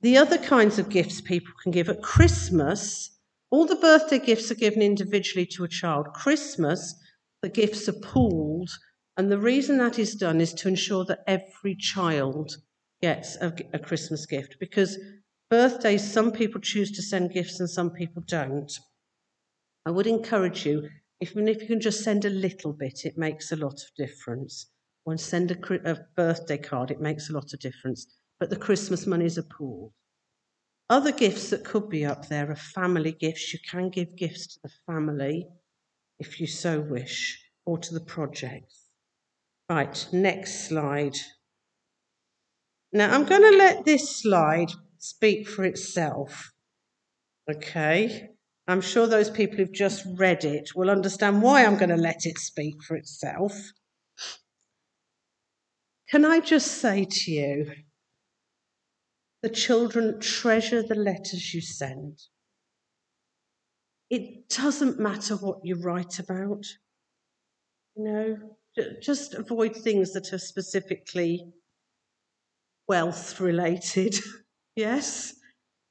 the 0.00 0.18
other 0.18 0.38
kinds 0.38 0.80
of 0.80 0.88
gifts 0.88 1.20
people 1.20 1.52
can 1.62 1.70
give 1.70 1.88
at 1.88 2.02
Christmas, 2.02 3.16
all 3.50 3.66
the 3.66 3.76
birthday 3.76 4.18
gifts 4.18 4.50
are 4.50 4.56
given 4.56 4.82
individually 4.82 5.46
to 5.46 5.62
a 5.62 5.68
child. 5.68 6.08
Christmas, 6.12 6.94
the 7.42 7.48
gifts 7.48 7.88
are 7.88 8.00
pooled. 8.00 8.70
And 9.16 9.30
the 9.30 9.38
reason 9.38 9.78
that 9.78 9.98
is 9.98 10.14
done 10.14 10.40
is 10.40 10.54
to 10.54 10.68
ensure 10.68 11.04
that 11.04 11.22
every 11.26 11.76
child 11.76 12.56
gets 13.02 13.36
a, 13.36 13.54
a, 13.74 13.78
Christmas 13.78 14.26
gift 14.26 14.56
because 14.58 14.98
birthdays, 15.50 16.10
some 16.10 16.32
people 16.32 16.60
choose 16.60 16.90
to 16.92 17.02
send 17.02 17.32
gifts 17.32 17.60
and 17.60 17.68
some 17.68 17.90
people 17.90 18.22
don't. 18.26 18.72
I 19.84 19.90
would 19.90 20.06
encourage 20.06 20.64
you, 20.64 20.88
even 21.22 21.46
if 21.46 21.62
you 21.62 21.68
can 21.68 21.80
just 21.80 22.02
send 22.02 22.24
a 22.24 22.30
little 22.30 22.72
bit, 22.72 23.04
it 23.04 23.16
makes 23.16 23.52
a 23.52 23.56
lot 23.56 23.74
of 23.74 23.94
difference. 23.96 24.66
When 25.04 25.18
send 25.18 25.52
a, 25.52 25.90
a 25.90 25.98
birthday 26.16 26.58
card, 26.58 26.90
it 26.90 27.00
makes 27.00 27.30
a 27.30 27.32
lot 27.32 27.52
of 27.54 27.60
difference. 27.60 28.18
But 28.40 28.50
the 28.50 28.56
Christmas 28.56 29.06
monies 29.06 29.38
are 29.38 29.44
pooled. 29.44 29.92
Other 30.90 31.12
gifts 31.12 31.50
that 31.50 31.64
could 31.64 31.88
be 31.88 32.04
up 32.04 32.26
there 32.26 32.50
are 32.50 32.56
family 32.56 33.12
gifts. 33.12 33.52
You 33.52 33.60
can 33.70 33.88
give 33.88 34.16
gifts 34.16 34.48
to 34.48 34.60
the 34.64 34.70
family 34.92 35.46
if 36.18 36.40
you 36.40 36.48
so 36.48 36.80
wish, 36.80 37.40
or 37.64 37.78
to 37.78 37.94
the 37.94 38.04
projects. 38.04 38.88
Right, 39.70 40.06
next 40.12 40.68
slide. 40.68 41.16
Now 42.92 43.14
I'm 43.14 43.24
going 43.24 43.42
to 43.42 43.56
let 43.56 43.84
this 43.84 44.20
slide 44.20 44.72
speak 44.98 45.48
for 45.48 45.64
itself. 45.64 46.52
Okay, 47.48 48.31
I'm 48.68 48.80
sure 48.80 49.06
those 49.06 49.30
people 49.30 49.56
who've 49.56 49.72
just 49.72 50.06
read 50.14 50.44
it 50.44 50.70
will 50.74 50.90
understand 50.90 51.42
why 51.42 51.64
I'm 51.64 51.76
going 51.76 51.90
to 51.90 51.96
let 51.96 52.26
it 52.26 52.38
speak 52.38 52.82
for 52.82 52.96
itself. 52.96 53.52
Can 56.08 56.24
I 56.24 56.40
just 56.40 56.68
say 56.80 57.06
to 57.08 57.30
you, 57.30 57.72
the 59.42 59.48
children 59.48 60.20
treasure 60.20 60.82
the 60.82 60.94
letters 60.94 61.52
you 61.52 61.60
send. 61.60 62.18
It 64.08 64.48
doesn't 64.48 65.00
matter 65.00 65.36
what 65.36 65.60
you 65.64 65.76
write 65.76 66.18
about. 66.18 66.64
You 67.96 68.04
know, 68.04 68.36
just 69.00 69.34
avoid 69.34 69.74
things 69.74 70.12
that 70.12 70.32
are 70.32 70.38
specifically 70.38 71.46
wealth 72.88 73.40
related. 73.40 74.14
yes, 74.76 75.34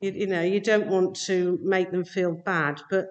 you, 0.01 0.11
you, 0.11 0.27
know, 0.27 0.41
you 0.41 0.59
don't 0.59 0.87
want 0.87 1.15
to 1.27 1.59
make 1.61 1.91
them 1.91 2.03
feel 2.03 2.33
bad, 2.33 2.81
but 2.89 3.05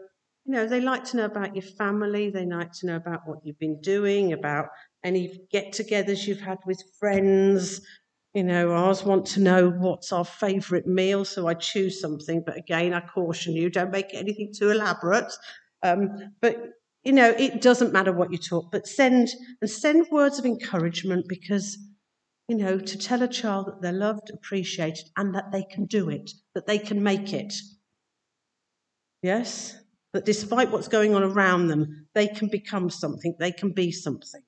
you 0.44 0.52
know, 0.52 0.66
they 0.66 0.80
like 0.80 1.04
to 1.04 1.16
know 1.16 1.26
about 1.26 1.54
your 1.54 1.62
family. 1.62 2.30
They 2.30 2.46
like 2.46 2.72
to 2.80 2.86
know 2.86 2.96
about 2.96 3.20
what 3.26 3.38
you've 3.44 3.58
been 3.58 3.80
doing, 3.80 4.32
about 4.32 4.66
any 5.04 5.40
get-togethers 5.50 6.26
you've 6.26 6.40
had 6.40 6.58
with 6.66 6.82
friends, 6.98 7.80
you 8.34 8.44
know, 8.44 8.70
ours 8.70 9.02
want 9.04 9.26
to 9.26 9.40
know 9.40 9.70
what's 9.70 10.12
our 10.12 10.24
favourite 10.24 10.86
meal, 10.86 11.24
so 11.24 11.48
I 11.48 11.54
choose 11.54 12.00
something. 12.00 12.42
But 12.44 12.56
again, 12.56 12.94
I 12.94 13.00
caution 13.00 13.54
you, 13.54 13.70
don't 13.70 13.90
make 13.90 14.14
anything 14.14 14.52
too 14.56 14.70
elaborate. 14.70 15.32
Um, 15.82 16.32
but 16.40 16.56
you 17.02 17.12
know, 17.12 17.30
it 17.30 17.62
doesn't 17.62 17.92
matter 17.92 18.12
what 18.12 18.30
you 18.30 18.38
talk, 18.38 18.70
but 18.70 18.86
send 18.86 19.30
and 19.60 19.70
send 19.70 20.06
words 20.10 20.38
of 20.38 20.44
encouragement 20.44 21.26
because 21.28 21.78
you 22.50 22.56
know, 22.56 22.78
to 22.78 22.98
tell 22.98 23.22
a 23.22 23.28
child 23.28 23.66
that 23.66 23.80
they're 23.80 23.92
loved, 23.92 24.30
appreciated, 24.30 25.08
and 25.16 25.34
that 25.34 25.52
they 25.52 25.62
can 25.62 25.86
do 25.86 26.10
it, 26.10 26.30
that 26.54 26.66
they 26.66 26.78
can 26.78 27.02
make 27.02 27.32
it. 27.32 27.54
Yes? 29.22 29.76
That 30.12 30.26
despite 30.26 30.70
what's 30.70 30.88
going 30.88 31.14
on 31.14 31.22
around 31.22 31.68
them, 31.68 32.08
they 32.14 32.26
can 32.26 32.48
become 32.48 32.90
something, 32.90 33.34
they 33.38 33.52
can 33.52 33.72
be 33.72 33.92
something 33.92 34.42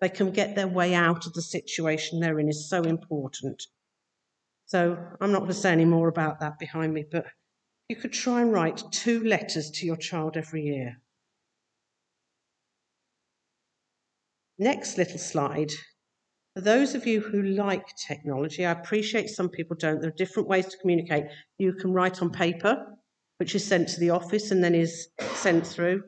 they 0.00 0.08
can 0.08 0.30
get 0.30 0.54
their 0.54 0.68
way 0.68 0.94
out 0.94 1.26
of 1.26 1.32
the 1.32 1.42
situation 1.42 2.20
they're 2.20 2.38
in 2.38 2.48
is 2.48 2.68
so 2.68 2.82
important. 2.82 3.62
So 4.66 4.98
I'm 5.20 5.32
not 5.32 5.40
going 5.40 5.50
to 5.50 5.54
say 5.54 5.72
any 5.72 5.84
more 5.84 6.08
about 6.08 6.40
that 6.40 6.58
behind 6.58 6.92
me, 6.92 7.04
but 7.10 7.26
you 7.88 7.96
could 7.96 8.12
try 8.12 8.42
and 8.42 8.52
write 8.52 8.82
two 8.90 9.22
letters 9.24 9.70
to 9.70 9.86
your 9.86 9.96
child 9.96 10.36
every 10.36 10.62
year. 10.62 11.00
Next 14.58 14.98
little 14.98 15.18
slide. 15.18 15.70
For 16.56 16.62
those 16.62 16.94
of 16.94 17.06
you 17.06 17.20
who 17.20 17.42
like 17.42 17.84
technology, 17.96 18.64
I 18.64 18.70
appreciate 18.70 19.28
some 19.28 19.50
people 19.50 19.76
don't. 19.78 20.00
There 20.00 20.08
are 20.08 20.14
different 20.16 20.48
ways 20.48 20.64
to 20.64 20.78
communicate. 20.78 21.24
You 21.58 21.74
can 21.74 21.92
write 21.92 22.22
on 22.22 22.30
paper, 22.30 22.96
which 23.36 23.54
is 23.54 23.62
sent 23.62 23.90
to 23.90 24.00
the 24.00 24.08
office 24.08 24.50
and 24.50 24.64
then 24.64 24.74
is 24.74 25.08
sent 25.34 25.66
through. 25.66 26.02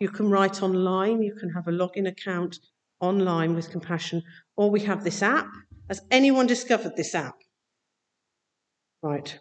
You 0.00 0.10
can 0.10 0.28
write 0.28 0.62
online. 0.62 1.22
You 1.22 1.34
can 1.34 1.48
have 1.48 1.68
a 1.68 1.70
login 1.70 2.06
account 2.06 2.58
online 3.00 3.54
with 3.54 3.70
compassion, 3.70 4.22
or 4.58 4.70
we 4.70 4.80
have 4.80 5.04
this 5.04 5.22
app. 5.22 5.48
Has 5.88 6.02
anyone 6.10 6.46
discovered 6.46 6.96
this 6.96 7.14
app? 7.14 7.36
Right. 9.02 9.38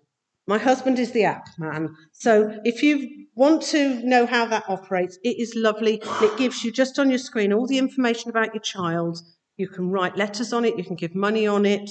My 0.47 0.60
husband 0.60 0.97
is 0.97 1.12
the 1.12 1.26
app 1.26 1.43
man. 1.58 1.93
So 2.13 2.58
if 2.63 2.82
you 2.82 3.26
want 3.36 3.63
to 3.63 3.95
know 4.08 4.26
how 4.26 4.45
that 4.45 4.63
operates, 4.69 5.17
it 5.26 5.41
is 5.41 5.56
lovely. 5.58 6.02
It 6.21 6.38
gives 6.38 6.63
you 6.63 6.71
just 6.71 6.99
on 6.99 7.10
your 7.10 7.19
screen 7.19 7.52
all 7.52 7.67
the 7.67 7.80
information 7.80 8.30
about 8.30 8.54
your 8.54 8.62
child. 8.62 9.19
You 9.57 9.67
can 9.67 9.89
write 9.89 10.17
letters 10.17 10.53
on 10.53 10.65
it, 10.65 10.77
you 10.77 10.83
can 10.83 10.95
give 10.95 11.15
money 11.15 11.47
on 11.47 11.65
it. 11.65 11.89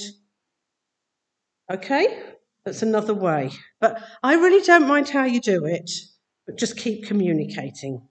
Okay? 1.71 2.23
That's 2.65 2.83
another 2.83 3.15
way. 3.15 3.51
But 3.81 4.03
I 4.23 4.35
really 4.35 4.65
don't 4.65 4.87
mind 4.87 5.09
how 5.09 5.25
you 5.25 5.41
do 5.41 5.65
it, 5.65 5.91
but 6.47 6.59
just 6.59 6.77
keep 6.77 7.07
communicating. 7.07 8.09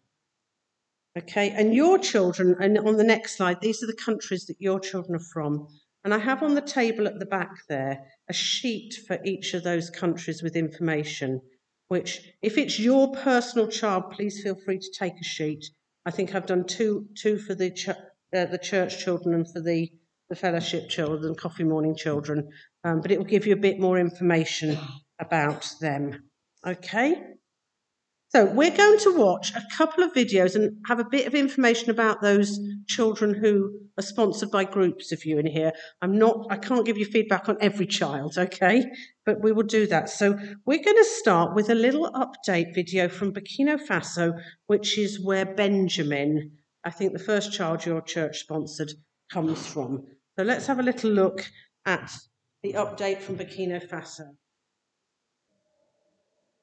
Okay, 1.17 1.49
and 1.49 1.73
your 1.73 1.99
children, 1.99 2.55
and 2.61 2.77
on 2.77 2.95
the 2.95 3.03
next 3.03 3.35
slide, 3.35 3.59
these 3.59 3.83
are 3.83 3.87
the 3.87 3.93
countries 3.93 4.45
that 4.45 4.61
your 4.61 4.79
children 4.79 5.15
are 5.15 5.25
from. 5.33 5.67
And 6.03 6.13
I 6.13 6.17
have 6.17 6.41
on 6.41 6.55
the 6.55 6.61
table 6.61 7.05
at 7.05 7.19
the 7.19 7.25
back 7.25 7.51
there 7.67 8.05
a 8.29 8.33
sheet 8.33 8.95
for 9.07 9.19
each 9.25 9.53
of 9.53 9.63
those 9.63 9.89
countries 9.89 10.41
with 10.41 10.55
information, 10.55 11.41
which, 11.89 12.21
if 12.41 12.57
it's 12.57 12.79
your 12.79 13.11
personal 13.11 13.67
child, 13.67 14.11
please 14.11 14.41
feel 14.41 14.55
free 14.55 14.79
to 14.79 14.91
take 14.97 15.19
a 15.19 15.23
sheet. 15.23 15.65
I 16.05 16.11
think 16.11 16.33
I've 16.33 16.45
done 16.45 16.65
two, 16.65 17.07
two 17.15 17.37
for 17.37 17.55
the, 17.55 17.71
ch- 17.71 17.89
uh, 18.35 18.45
the 18.45 18.57
church 18.57 19.03
children 19.03 19.35
and 19.35 19.47
for 19.51 19.61
the, 19.61 19.89
the 20.29 20.35
fellowship 20.35 20.89
children, 20.89 21.35
coffee 21.35 21.63
morning 21.63 21.95
children, 21.95 22.49
um, 22.83 23.01
but 23.01 23.11
it 23.11 23.17
will 23.17 23.25
give 23.25 23.45
you 23.45 23.53
a 23.53 23.57
bit 23.57 23.79
more 23.79 23.97
information 23.97 24.77
about 25.19 25.69
them. 25.81 26.23
Okay? 26.65 27.15
So 28.33 28.45
we're 28.45 28.75
going 28.75 28.97
to 28.99 29.17
watch 29.17 29.51
a 29.55 29.75
couple 29.75 30.05
of 30.05 30.13
videos 30.13 30.55
and 30.55 30.77
have 30.87 30.99
a 30.99 31.09
bit 31.11 31.27
of 31.27 31.35
information 31.35 31.89
about 31.89 32.21
those 32.21 32.57
children 32.87 33.33
who 33.33 33.71
are 33.97 34.03
sponsored 34.03 34.49
by 34.51 34.63
groups 34.63 35.11
of 35.11 35.25
you 35.25 35.37
in 35.37 35.45
here. 35.45 35.73
I'm 36.01 36.17
not, 36.17 36.47
I 36.49 36.55
can't 36.55 36.85
give 36.85 36.97
you 36.97 37.03
feedback 37.03 37.49
on 37.49 37.57
every 37.59 37.85
child, 37.85 38.37
okay? 38.37 38.85
But 39.25 39.43
we 39.43 39.51
will 39.51 39.63
do 39.63 39.85
that. 39.87 40.09
So 40.09 40.39
we're 40.65 40.81
going 40.81 40.95
to 40.95 41.09
start 41.19 41.55
with 41.55 41.69
a 41.69 41.75
little 41.75 42.09
update 42.13 42.73
video 42.73 43.09
from 43.09 43.33
Burkina 43.33 43.77
Faso, 43.85 44.31
which 44.67 44.97
is 44.97 45.21
where 45.21 45.45
Benjamin, 45.45 46.51
I 46.83 46.89
think 46.89 47.13
the 47.13 47.19
first 47.19 47.53
child 47.53 47.85
your 47.85 48.01
church 48.01 48.39
sponsored, 48.39 48.91
comes 49.31 49.65
from. 49.65 50.05
So 50.37 50.43
let's 50.43 50.67
have 50.67 50.79
a 50.79 50.83
little 50.83 51.11
look 51.11 51.45
at 51.85 52.11
the 52.63 52.73
update 52.73 53.19
from 53.21 53.37
Burkina 53.37 53.85
Faso. 53.87 54.35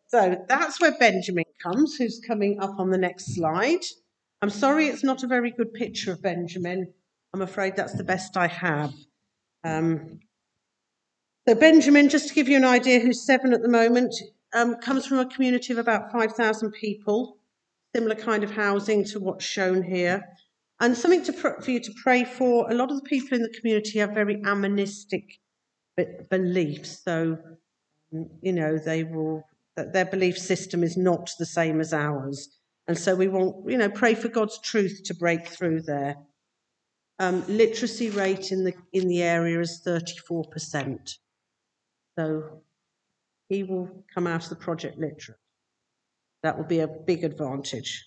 So 0.09 0.45
that's 0.49 0.81
where 0.81 0.97
Benjamin 0.99 1.45
comes, 1.63 1.97
who's 1.97 2.21
coming 2.27 2.61
up 2.61 2.79
on 2.79 2.91
the 2.91 2.99
next 2.99 3.35
slide. 3.35 3.83
I'm 4.41 4.51
sorry 4.51 4.87
it's 4.87 5.05
not 5.05 5.23
a 5.23 5.27
very 5.27 5.51
good 5.51 5.75
picture 5.75 6.13
of 6.13 6.23
Benjamin. 6.23 6.93
I'm 7.35 7.43
afraid 7.43 7.77
that's 7.77 7.95
the 7.95 8.05
best 8.05 8.37
I 8.37 8.47
have. 8.47 8.95
Um, 9.65 10.21
so 11.47 11.55
Benjamin, 11.55 12.09
just 12.09 12.29
to 12.29 12.35
give 12.35 12.49
you 12.49 12.57
an 12.57 12.65
idea, 12.65 13.01
who's 13.01 13.25
seven 13.25 13.53
at 13.53 13.63
the 13.63 13.69
moment, 13.69 14.15
um, 14.55 14.77
comes 14.77 15.07
from 15.07 15.19
a 15.19 15.27
community 15.27 15.73
of 15.73 15.79
about 15.79 16.13
5,000 16.13 16.73
people, 16.73 17.38
similar 17.95 18.15
kind 18.15 18.45
of 18.45 18.51
housing 18.51 19.05
to 19.05 19.21
what's 19.21 19.45
shown 19.45 19.83
here. 19.83 20.25
And 20.81 20.97
something 20.97 21.25
to, 21.25 21.33
for 21.33 21.71
you 21.71 21.81
to 21.81 21.93
pray 22.03 22.25
for. 22.25 22.71
A 22.71 22.75
lot 22.75 22.91
of 22.91 22.97
the 22.97 23.09
people 23.09 23.37
in 23.37 23.43
the 23.43 23.53
community 23.61 23.99
have 23.99 24.11
very 24.11 24.41
animistic 24.45 25.25
beliefs. 26.31 27.03
So, 27.05 27.39
you 28.41 28.53
know, 28.53 28.79
they 28.79 29.05
will 29.05 29.45
that 29.77 29.93
their 29.93 30.05
belief 30.05 30.37
system 30.37 30.83
is 30.83 30.97
not 30.97 31.31
the 31.39 31.47
same 31.47 31.81
as 31.81 31.93
ours. 31.93 32.49
And 32.89 32.99
so 32.99 33.15
we 33.15 33.29
want, 33.29 33.71
you 33.71 33.79
know, 33.79 33.89
pray 33.89 34.15
for 34.15 34.29
God's 34.29 34.59
truth 34.59 35.03
to 35.05 35.15
break 35.15 35.47
through 35.47 35.83
there. 35.83 36.17
Um, 37.21 37.45
literacy 37.49 38.11
rate 38.11 38.51
in 38.51 38.65
the 38.65 38.75
in 38.93 39.09
the 39.09 39.23
area 39.23 39.61
is 39.61 39.83
34%. 39.87 41.17
So 42.17 42.63
he 43.49 43.63
will 43.63 44.05
come 44.13 44.27
out 44.27 44.45
of 44.45 44.51
the 44.51 44.57
project 44.57 44.99
literate. 44.99 45.39
That 46.49 46.57
will 46.57 46.65
be 46.65 46.81
a 46.81 46.89
big 46.89 47.25
advantage. 47.25 48.07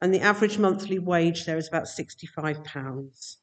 And 0.00 0.14
the 0.14 0.22
average 0.22 0.56
monthly 0.56 0.98
wage 0.98 1.44
there 1.44 1.58
is 1.58 1.68
about 1.68 1.84
£65. 1.84 3.36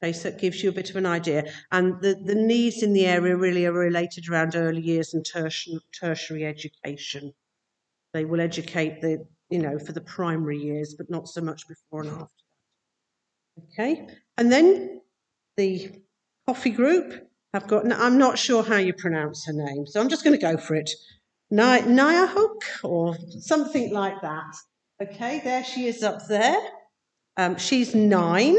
Okay, 0.00 0.12
so 0.12 0.28
it 0.28 0.38
gives 0.38 0.62
you 0.62 0.68
a 0.68 0.72
bit 0.72 0.90
of 0.90 0.94
an 0.94 1.06
idea. 1.06 1.42
And 1.72 2.00
the, 2.00 2.14
the 2.14 2.36
needs 2.36 2.84
in 2.84 2.92
the 2.92 3.06
area 3.06 3.36
really 3.36 3.66
are 3.66 3.72
related 3.72 4.28
around 4.28 4.54
early 4.54 4.80
years 4.80 5.12
and 5.12 5.26
tertiary, 5.26 6.46
education. 6.46 7.32
They 8.12 8.24
will 8.24 8.40
educate 8.40 9.00
the, 9.00 9.26
you 9.50 9.58
know, 9.58 9.76
for 9.80 9.90
the 9.90 10.02
primary 10.02 10.58
years, 10.58 10.94
but 10.96 11.10
not 11.10 11.26
so 11.26 11.40
much 11.40 11.66
before 11.66 12.02
and 12.02 12.12
after. 12.12 12.44
Okay, 13.72 14.06
and 14.36 14.52
then 14.52 15.00
the 15.56 16.00
coffee 16.46 16.70
group 16.70 17.28
have 17.52 17.66
got, 17.66 17.92
I'm 17.92 18.18
not 18.18 18.38
sure 18.38 18.62
how 18.62 18.76
you 18.76 18.92
pronounce 18.92 19.46
her 19.46 19.52
name, 19.52 19.84
so 19.84 20.00
I'm 20.00 20.08
just 20.08 20.22
going 20.22 20.38
to 20.38 20.46
go 20.46 20.56
for 20.56 20.76
it. 20.76 20.92
Hook 21.50 22.62
or 22.82 23.16
something 23.40 23.92
like 23.92 24.20
that. 24.22 24.54
Okay, 25.02 25.40
there 25.44 25.64
she 25.64 25.86
is 25.86 26.02
up 26.02 26.26
there. 26.28 26.58
Um, 27.36 27.56
she's 27.56 27.94
nine. 27.94 28.56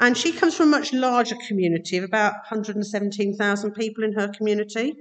And 0.00 0.16
she 0.16 0.32
comes 0.32 0.56
from 0.56 0.68
a 0.68 0.78
much 0.78 0.92
larger 0.92 1.36
community 1.46 1.98
of 1.98 2.04
about 2.04 2.32
117,000 2.50 3.72
people 3.72 4.02
in 4.02 4.14
her 4.14 4.28
community. 4.28 4.94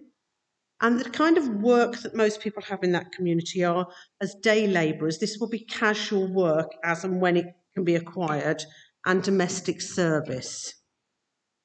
And 0.81 0.99
the 0.99 1.09
kind 1.09 1.37
of 1.37 1.47
work 1.47 1.97
that 2.01 2.15
most 2.15 2.41
people 2.41 2.63
have 2.63 2.83
in 2.83 2.91
that 2.93 3.11
community 3.11 3.63
are 3.63 3.87
as 4.21 4.35
day 4.35 4.67
labourers. 4.67 5.17
This 5.17 5.37
will 5.39 5.49
be 5.49 5.59
casual 5.65 6.27
work 6.27 6.71
as 6.83 7.03
and 7.03 7.19
when 7.19 7.37
it 7.37 7.47
can 7.73 7.83
be 7.83 7.95
acquired, 7.95 8.63
and 9.05 9.23
domestic 9.23 9.81
service. 9.81 10.73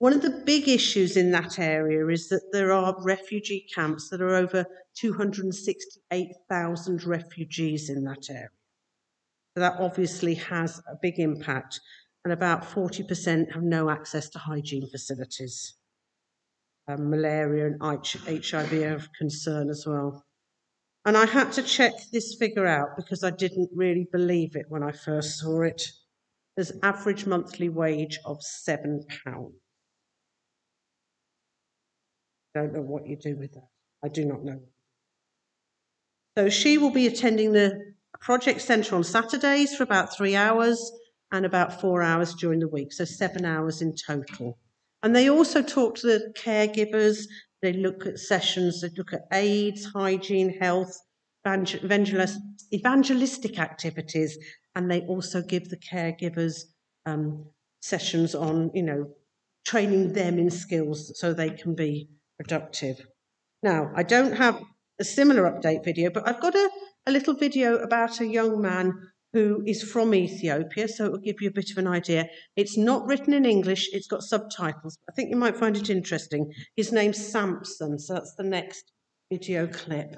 One 0.05 0.13
of 0.13 0.21
the 0.21 0.43
big 0.45 0.69
issues 0.69 1.17
in 1.17 1.31
that 1.31 1.59
area 1.59 2.07
is 2.09 2.29
that 2.29 2.53
there 2.53 2.73
are 2.73 2.95
refugee 3.03 3.67
camps 3.75 4.11
that 4.11 4.21
are 4.21 4.35
over 4.35 4.67
268,000 4.97 7.05
refugees 7.05 7.89
in 7.89 8.05
that 8.05 8.29
area. 8.29 8.51
So 9.55 9.61
that 9.61 9.81
obviously 9.81 10.35
has 10.35 10.83
a 10.87 10.97
big 11.01 11.19
impact 11.19 11.81
and 12.23 12.35
about 12.35 12.65
40% 12.65 13.51
have 13.55 13.63
no 13.63 13.89
access 13.89 14.29
to 14.29 14.39
hygiene 14.39 14.87
facilities. 14.91 15.73
Um, 16.87 17.09
malaria 17.09 17.69
and 17.69 17.81
HIV 17.81 18.73
are 18.75 18.97
of 18.97 19.09
concern 19.19 19.71
as 19.71 19.87
well. 19.87 20.23
And 21.07 21.17
I 21.17 21.25
had 21.25 21.51
to 21.53 21.63
check 21.63 21.95
this 22.13 22.35
figure 22.35 22.67
out 22.67 22.99
because 22.99 23.25
I 23.25 23.31
didn't 23.31 23.71
really 23.75 24.07
believe 24.13 24.55
it 24.55 24.67
when 24.69 24.83
I 24.83 24.93
first 24.93 25.39
saw 25.39 25.63
it. 25.63 25.83
There's 26.57 26.73
average 26.83 27.25
monthly 27.25 27.71
wage 27.71 28.19
of 28.27 28.43
£7. 28.69 29.07
Don't 32.55 32.73
know 32.73 32.83
what 32.83 33.07
you 33.07 33.17
do 33.17 33.37
with 33.37 33.53
that. 33.55 33.69
I 34.05 34.09
do 34.09 34.25
not 34.25 34.45
know. 34.45 34.61
So 36.39 36.49
she 36.49 36.79
will 36.79 36.91
be 36.91 37.07
attending 37.07 37.53
the 37.53 37.95
project 38.21 38.61
centre 38.61 38.97
on 38.97 39.05
Saturdays 39.05 39.77
for 39.77 39.83
about 39.83 40.17
three 40.17 40.37
hours 40.37 40.93
and 41.33 41.45
about 41.45 41.81
four 41.81 42.03
hours 42.03 42.35
during 42.35 42.61
the 42.61 42.69
week, 42.69 42.93
so 42.93 43.05
seven 43.05 43.45
hours 43.45 43.83
in 43.83 43.95
total. 43.95 44.59
And 45.03 45.15
they 45.15 45.29
also 45.29 45.63
talk 45.63 45.97
to 45.97 46.07
the 46.07 46.33
caregivers, 46.37 47.25
they 47.61 47.73
look 47.73 48.07
at 48.07 48.19
sessions, 48.19 48.81
they 48.81 48.91
look 48.97 49.13
at 49.13 49.27
AIDS, 49.33 49.87
hygiene, 49.95 50.57
health, 50.59 50.97
evangelistic 51.47 53.59
activities, 53.59 54.39
and 54.75 54.91
they 54.91 55.01
also 55.03 55.43
give 55.43 55.69
the 55.69 55.77
caregivers 55.77 56.63
um, 57.05 57.45
sessions 57.83 58.35
on, 58.35 58.71
you 58.75 58.83
know, 58.83 59.11
training 59.67 60.13
them 60.13 60.39
in 60.39 60.51
skills 60.51 61.19
so 61.19 61.33
they 61.33 61.51
can 61.51 61.75
be 61.75 62.09
productive. 62.39 63.07
Now, 63.63 63.91
I 63.95 64.03
don't 64.03 64.37
have 64.37 64.63
a 65.01 65.05
similar 65.05 65.43
update 65.51 65.85
video, 65.85 66.11
but 66.11 66.27
I've 66.29 66.41
got 66.41 66.55
a, 66.55 66.71
a 67.07 67.13
little 67.13 67.35
video 67.35 67.77
about 67.79 68.21
a 68.21 68.27
young 68.27 68.61
man 68.61 68.93
who 69.33 69.63
is 69.67 69.83
from 69.83 70.15
Ethiopia, 70.15 70.87
so 70.87 71.07
it 71.07 71.13
will 71.13 71.19
give 71.19 71.41
you 71.41 71.49
a 71.49 71.53
bit 71.53 71.71
of 71.71 71.79
an 71.79 71.89
idea. 71.89 72.29
It's 72.57 72.79
not 72.79 73.07
written 73.07 73.33
in 73.33 73.45
English, 73.45 73.89
it's 73.93 74.07
got 74.07 74.23
subtitles. 74.23 74.97
I 75.09 75.13
think 75.13 75.31
you 75.31 75.37
might 75.37 75.57
find 75.57 75.77
it 75.77 75.91
interesting. 75.91 76.53
His 76.77 76.93
name's 76.93 77.33
Samson, 77.33 77.99
so 77.99 78.15
that's 78.15 78.35
the 78.37 78.45
next 78.45 78.93
video 79.33 79.67
clip. 79.67 80.15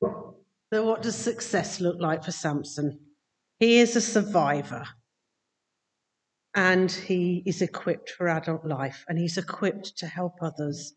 So, 0.00 0.86
what 0.86 1.02
does 1.02 1.16
success 1.16 1.80
look 1.80 1.96
like 2.00 2.24
for 2.24 2.30
Samson? 2.30 3.00
He 3.58 3.78
is 3.78 3.96
a 3.96 4.00
survivor 4.00 4.84
and 6.54 6.90
he 6.90 7.42
is 7.46 7.62
equipped 7.62 8.10
for 8.10 8.28
adult 8.28 8.64
life 8.66 9.04
and 9.08 9.18
he's 9.18 9.38
equipped 9.38 9.96
to 9.98 10.06
help 10.06 10.34
others 10.42 10.94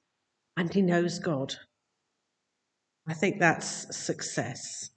and 0.58 0.74
he 0.74 0.82
knows 0.82 1.20
God. 1.20 1.56
I 3.08 3.14
think 3.14 3.40
that's 3.40 3.96
success. 3.96 4.90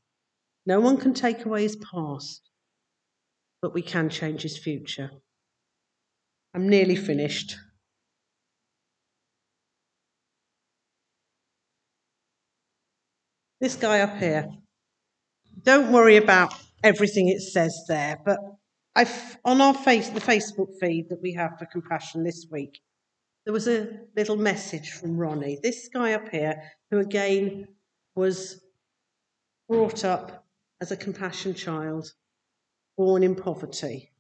No 0.67 0.81
one 0.81 0.97
can 0.97 1.15
take 1.15 1.45
away 1.45 1.63
his 1.63 1.77
past, 1.77 2.51
but 3.63 3.75
we 3.75 3.83
can 3.83 4.09
change 4.09 4.43
his 4.43 4.59
future. 4.59 5.11
I'm 6.55 6.69
nearly 6.69 6.97
finished. 6.97 7.57
This 13.61 13.77
guy 13.77 14.01
up 14.01 14.19
here. 14.19 14.49
Don't 15.63 15.93
worry 15.93 16.17
about 16.17 16.55
everything 16.83 17.29
it 17.29 17.41
says 17.41 17.85
there, 17.89 18.19
but 18.25 18.39
On 19.45 19.61
our 19.61 19.75
face, 19.75 20.09
the 20.09 20.21
Facebook 20.21 20.79
feed 20.81 21.09
that 21.11 21.23
we 21.23 21.33
have 21.35 21.59
for 21.59 21.67
Compassion 21.67 22.25
this 22.25 22.47
week, 22.51 22.81
there 23.45 23.53
was 23.53 23.69
a 23.69 23.89
little 24.17 24.37
message 24.37 24.91
from 24.91 25.17
Ronnie. 25.17 25.59
This 25.63 25.89
guy 25.93 26.13
up 26.13 26.29
here, 26.31 26.63
who 26.91 26.99
again 26.99 27.69
was 28.17 28.61
brought 29.69 30.05
up 30.05 30.45
as 30.81 30.91
a 30.91 30.97
compassion 30.97 31.55
child 31.55 32.13
born 32.97 33.23
in 33.23 33.35
poverty. 33.35 34.11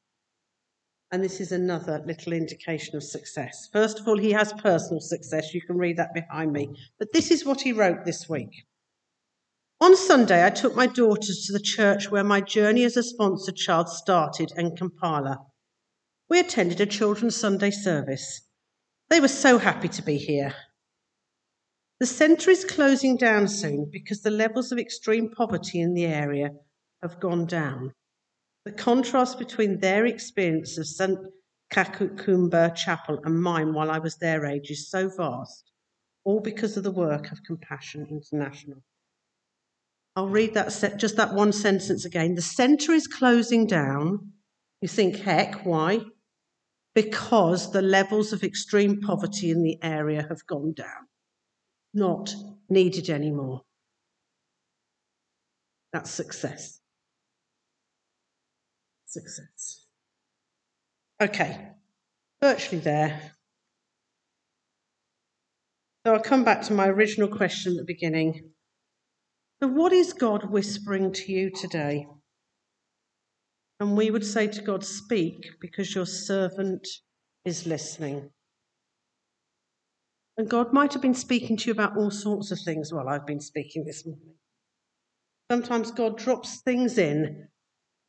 And 1.11 1.25
this 1.25 1.41
is 1.41 1.53
another 1.53 2.03
little 2.07 2.33
indication 2.33 2.95
of 2.97 3.03
success. 3.03 3.69
First 3.73 3.99
of 3.99 4.07
all, 4.07 4.19
he 4.19 4.31
has 4.33 4.53
personal 4.53 5.01
success. 5.01 5.55
You 5.55 5.63
can 5.63 5.77
read 5.77 5.97
that 5.97 6.15
behind 6.15 6.53
me. 6.53 6.71
But 6.99 7.13
this 7.13 7.31
is 7.31 7.45
what 7.45 7.63
he 7.63 7.73
wrote 7.73 8.05
this 8.05 8.29
week. 8.29 8.67
On 9.81 9.97
Sunday, 9.97 10.45
I 10.45 10.51
took 10.51 10.75
my 10.75 10.89
daughters 10.89 11.45
to 11.47 11.53
the 11.53 11.61
church 11.61 12.11
where 12.11 12.25
my 12.25 12.41
journey 12.41 12.83
as 12.83 12.97
a 12.97 13.03
sponsored 13.03 13.55
child 13.55 13.89
started 13.89 14.51
in 14.57 14.75
Kampala. 14.75 15.47
We 16.29 16.41
attended 16.41 16.81
a 16.81 16.87
children's 16.87 17.37
Sunday 17.37 17.71
service. 17.71 18.41
They 19.09 19.21
were 19.21 19.29
so 19.29 19.59
happy 19.59 19.87
to 19.89 20.03
be 20.03 20.19
here. 20.19 20.53
The 22.01 22.07
centre 22.07 22.51
is 22.51 22.65
closing 22.65 23.17
down 23.17 23.47
soon 23.47 23.89
because 23.93 24.23
the 24.23 24.33
levels 24.33 24.73
of 24.73 24.81
extreme 24.81 25.31
poverty 25.31 25.81
in 25.81 25.95
the 25.95 26.07
area 26.07 26.51
have 27.01 27.21
gone 27.21 27.47
down. 27.47 27.93
The 28.65 28.73
contrast 28.73 29.39
between 29.39 29.79
their 29.79 30.07
experience 30.07 30.77
of 30.77 30.89
St. 30.89 31.21
Kakumba 31.73 32.75
Chapel 32.75 33.21
and 33.25 33.41
mine 33.41 33.75
while 33.75 33.93
I 33.93 34.01
was 34.01 34.17
their 34.17 34.45
age 34.45 34.71
is 34.71 34.91
so 34.91 35.09
vast, 35.09 35.71
all 36.25 36.41
because 36.41 36.77
of 36.77 36.83
the 36.83 36.91
work 36.91 37.31
of 37.31 37.45
Compassion 37.45 38.09
International. 38.11 38.83
I'll 40.19 40.27
read 40.27 40.55
that 40.55 40.73
set, 40.73 40.99
just 40.99 41.15
that 41.15 41.33
one 41.33 41.53
sentence 41.53 42.05
again. 42.05 42.35
The 42.35 42.43
centre 42.43 42.91
is 42.91 43.07
closing 43.07 43.69
down. 43.69 44.33
You 44.81 44.89
think, 44.89 45.21
heck, 45.21 45.65
why? 45.65 46.01
Because 46.93 47.71
the 47.71 47.83
levels 47.83 48.33
of 48.33 48.43
extreme 48.43 49.01
poverty 49.01 49.53
in 49.53 49.63
the 49.63 49.79
area 49.81 50.27
have 50.29 50.45
gone 50.49 50.73
down. 50.73 51.07
Not 51.95 52.35
needed 52.69 53.11
anymore. 53.11 53.63
That's 55.93 56.11
success. 56.11 56.81
Success. 59.07 59.85
Okay, 61.21 61.69
virtually 62.43 62.81
there. 62.81 63.23
So 66.05 66.15
I'll 66.15 66.21
come 66.21 66.43
back 66.43 66.63
to 66.63 66.73
my 66.73 66.89
original 66.89 67.29
question 67.29 67.75
at 67.75 67.79
the 67.79 67.85
beginning. 67.85 68.51
So, 69.61 69.69
what 69.69 69.93
is 69.93 70.13
God 70.13 70.51
whispering 70.51 71.13
to 71.13 71.33
you 71.33 71.51
today? 71.51 72.07
And 73.81 73.97
we 73.97 74.11
would 74.11 74.25
say 74.25 74.47
to 74.47 74.63
God, 74.63 74.85
Speak, 74.85 75.47
because 75.61 75.95
your 75.95 76.07
servant 76.07 76.87
is 77.45 77.67
listening. 77.67 78.31
And 80.37 80.49
God 80.49 80.73
might 80.73 80.93
have 80.93 81.03
been 81.03 81.15
speaking 81.15 81.57
to 81.57 81.67
you 81.67 81.73
about 81.73 81.97
all 81.97 82.13
sorts 82.13 82.53
of 82.53 82.61
things 82.61 82.93
while 82.93 83.09
I've 83.09 83.27
been 83.27 83.41
speaking 83.41 83.85
this 83.85 84.07
morning. 84.07 84.35
Sometimes 85.51 85.91
God 85.91 86.17
drops 86.17 86.61
things 86.61 86.97
in 86.97 87.49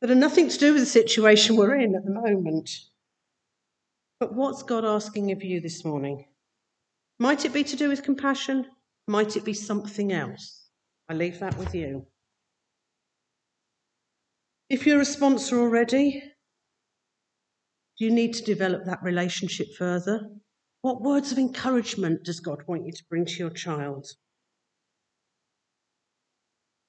that 0.00 0.10
are 0.10 0.14
nothing 0.14 0.48
to 0.48 0.58
do 0.58 0.72
with 0.72 0.82
the 0.82 0.86
situation 0.86 1.56
we're 1.56 1.74
in 1.74 1.96
at 1.96 2.04
the 2.04 2.12
moment. 2.12 2.70
But 4.20 4.34
what's 4.34 4.62
God 4.62 4.84
asking 4.84 5.32
of 5.32 5.42
you 5.42 5.60
this 5.60 5.84
morning? 5.84 6.26
Might 7.18 7.44
it 7.44 7.52
be 7.52 7.64
to 7.64 7.76
do 7.76 7.88
with 7.88 8.04
compassion? 8.04 8.66
Might 9.08 9.36
it 9.36 9.44
be 9.44 9.54
something 9.54 10.12
else? 10.12 10.59
I 11.10 11.12
leave 11.12 11.40
that 11.40 11.58
with 11.58 11.74
you. 11.74 12.06
If 14.68 14.86
you're 14.86 15.00
a 15.00 15.04
sponsor 15.04 15.58
already, 15.58 16.22
do 17.98 18.04
you 18.04 18.12
need 18.12 18.34
to 18.34 18.44
develop 18.44 18.84
that 18.84 19.02
relationship 19.02 19.74
further? 19.76 20.30
What 20.82 21.02
words 21.02 21.32
of 21.32 21.38
encouragement 21.38 22.22
does 22.22 22.38
God 22.38 22.62
want 22.68 22.86
you 22.86 22.92
to 22.92 23.04
bring 23.10 23.24
to 23.24 23.38
your 23.40 23.50
child? 23.50 24.06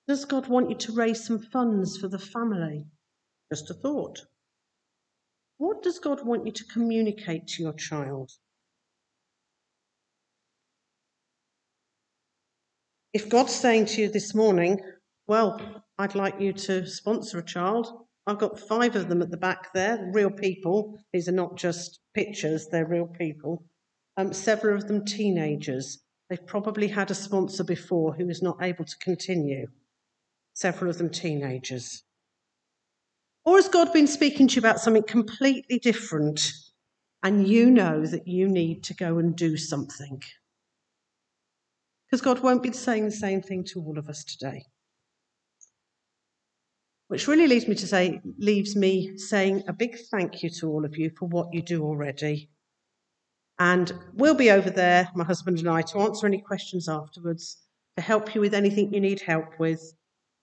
Does 0.08 0.26
God 0.26 0.48
want 0.48 0.70
you 0.70 0.76
to 0.76 0.92
raise 0.94 1.26
some 1.26 1.40
funds 1.40 1.98
for 1.98 2.08
the 2.08 2.20
family? 2.20 2.86
Just 3.52 3.72
a 3.72 3.74
thought. 3.74 4.20
What 5.58 5.82
does 5.82 5.98
God 5.98 6.24
want 6.24 6.46
you 6.46 6.52
to 6.52 6.64
communicate 6.66 7.48
to 7.48 7.64
your 7.64 7.74
child? 7.74 8.32
If 13.14 13.28
God's 13.28 13.54
saying 13.54 13.88
to 13.88 14.02
you 14.02 14.10
this 14.10 14.34
morning, 14.34 14.80
well, 15.28 15.84
I'd 15.98 16.16
like 16.16 16.40
you 16.40 16.54
to 16.54 16.88
sponsor 16.88 17.40
a 17.40 17.46
child, 17.46 18.06
I've 18.26 18.38
got 18.38 18.60
five 18.60 18.96
of 18.96 19.10
them 19.10 19.22
at 19.22 19.30
the 19.30 19.38
back 19.38 19.74
there, 19.74 20.10
real 20.14 20.30
people. 20.30 20.98
These 21.12 21.28
are 21.28 21.34
not 21.34 21.58
just 21.58 22.00
pictures, 22.14 22.68
they're 22.68 22.88
real 22.88 23.08
people. 23.08 23.66
Um, 24.16 24.32
several 24.32 24.76
of 24.76 24.88
them 24.88 25.04
teenagers. 25.04 26.00
They've 26.30 26.48
probably 26.48 26.88
had 26.88 27.12
a 27.12 27.16
sponsor 27.16 27.66
before 27.66 28.14
who 28.14 28.30
is 28.30 28.42
not 28.42 28.60
able 28.62 28.86
to 28.86 28.98
continue. 29.00 29.68
Several 30.54 30.90
of 30.90 30.98
them 30.98 31.10
teenagers. 31.10 32.04
Or 33.44 33.58
has 33.58 33.68
God 33.68 33.92
been 33.92 34.08
speaking 34.08 34.48
to 34.48 34.56
you 34.56 34.60
about 34.60 34.80
something 34.80 35.04
completely 35.04 35.80
different 35.80 36.54
and 37.24 37.46
you 37.46 37.72
know 37.72 38.06
that 38.06 38.28
you 38.28 38.48
need 38.48 38.84
to 38.86 38.94
go 38.94 39.18
and 39.18 39.36
do 39.36 39.58
something? 39.58 40.22
Because 42.12 42.22
God 42.22 42.44
won't 42.44 42.62
be 42.62 42.74
saying 42.74 43.06
the 43.06 43.12
same 43.12 43.42
thing 43.42 43.64
to 43.70 43.80
all 43.80 43.98
of 43.98 44.10
us 44.10 44.26
today. 44.26 44.66
Which 47.08 47.28
really 47.28 47.48
leaves 47.48 47.70
me 47.70 47.76
to 47.76 47.88
say, 47.88 48.20
leaves 48.38 48.76
me 48.76 49.18
saying 49.18 49.64
a 49.70 49.74
big 49.74 49.98
thank 50.12 50.44
you 50.44 50.50
to 50.60 50.68
all 50.68 50.84
of 50.84 50.98
you 50.98 51.12
for 51.18 51.28
what 51.30 51.54
you 51.54 51.62
do 51.62 51.84
already. 51.84 52.50
And 53.60 53.94
we'll 54.14 54.36
be 54.36 54.52
over 54.52 54.70
there, 54.70 55.10
my 55.16 55.24
husband 55.24 55.60
and 55.60 55.70
I, 55.70 55.84
to 55.84 56.00
answer 56.00 56.28
any 56.28 56.42
questions 56.42 56.90
afterwards, 56.90 57.58
to 57.96 58.02
help 58.02 58.36
you 58.36 58.42
with 58.42 58.54
anything 58.54 58.94
you 58.94 59.00
need 59.00 59.22
help 59.22 59.60
with, 59.60 59.82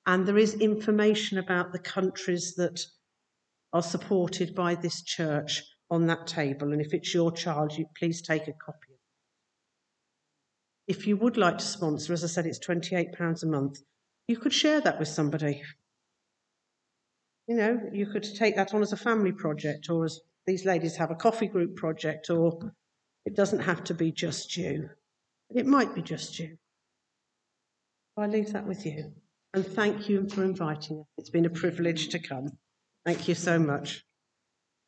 and 0.06 0.26
there 0.26 0.38
is 0.38 0.54
information 0.54 1.36
about 1.36 1.72
the 1.72 1.78
countries 1.78 2.54
that 2.56 2.80
are 3.74 3.82
supported 3.82 4.54
by 4.54 4.74
this 4.74 5.02
church 5.02 5.62
on 5.90 6.06
that 6.06 6.26
table. 6.26 6.72
And 6.72 6.80
if 6.80 6.94
it's 6.94 7.12
your 7.12 7.30
child, 7.30 7.76
you 7.76 7.84
please 7.98 8.22
take 8.22 8.48
a 8.48 8.52
copy. 8.52 8.87
If 10.88 11.06
you 11.06 11.16
would 11.18 11.36
like 11.36 11.58
to 11.58 11.64
sponsor, 11.64 12.12
as 12.12 12.24
I 12.24 12.26
said, 12.26 12.46
it's 12.46 12.58
£28 12.58 13.42
a 13.42 13.46
month. 13.46 13.80
You 14.26 14.36
could 14.36 14.52
share 14.52 14.80
that 14.80 14.98
with 14.98 15.08
somebody. 15.08 15.62
You 17.46 17.56
know, 17.56 17.80
you 17.92 18.06
could 18.06 18.24
take 18.24 18.56
that 18.56 18.74
on 18.74 18.82
as 18.82 18.92
a 18.92 18.96
family 18.96 19.32
project, 19.32 19.88
or 19.88 20.04
as 20.04 20.20
these 20.46 20.64
ladies 20.64 20.96
have 20.96 21.10
a 21.10 21.14
coffee 21.14 21.46
group 21.46 21.76
project, 21.76 22.30
or 22.30 22.72
it 23.24 23.36
doesn't 23.36 23.60
have 23.60 23.84
to 23.84 23.94
be 23.94 24.10
just 24.10 24.56
you. 24.56 24.90
It 25.54 25.66
might 25.66 25.94
be 25.94 26.02
just 26.02 26.38
you. 26.38 26.58
I 28.16 28.26
leave 28.26 28.52
that 28.52 28.66
with 28.66 28.84
you 28.84 29.12
and 29.54 29.66
thank 29.66 30.08
you 30.08 30.28
for 30.28 30.44
inviting 30.44 31.00
us. 31.00 31.06
It's 31.16 31.30
been 31.30 31.46
a 31.46 31.50
privilege 31.50 32.08
to 32.08 32.18
come. 32.18 32.58
Thank 33.04 33.28
you 33.28 33.34
so 33.34 33.58
much. 33.58 34.04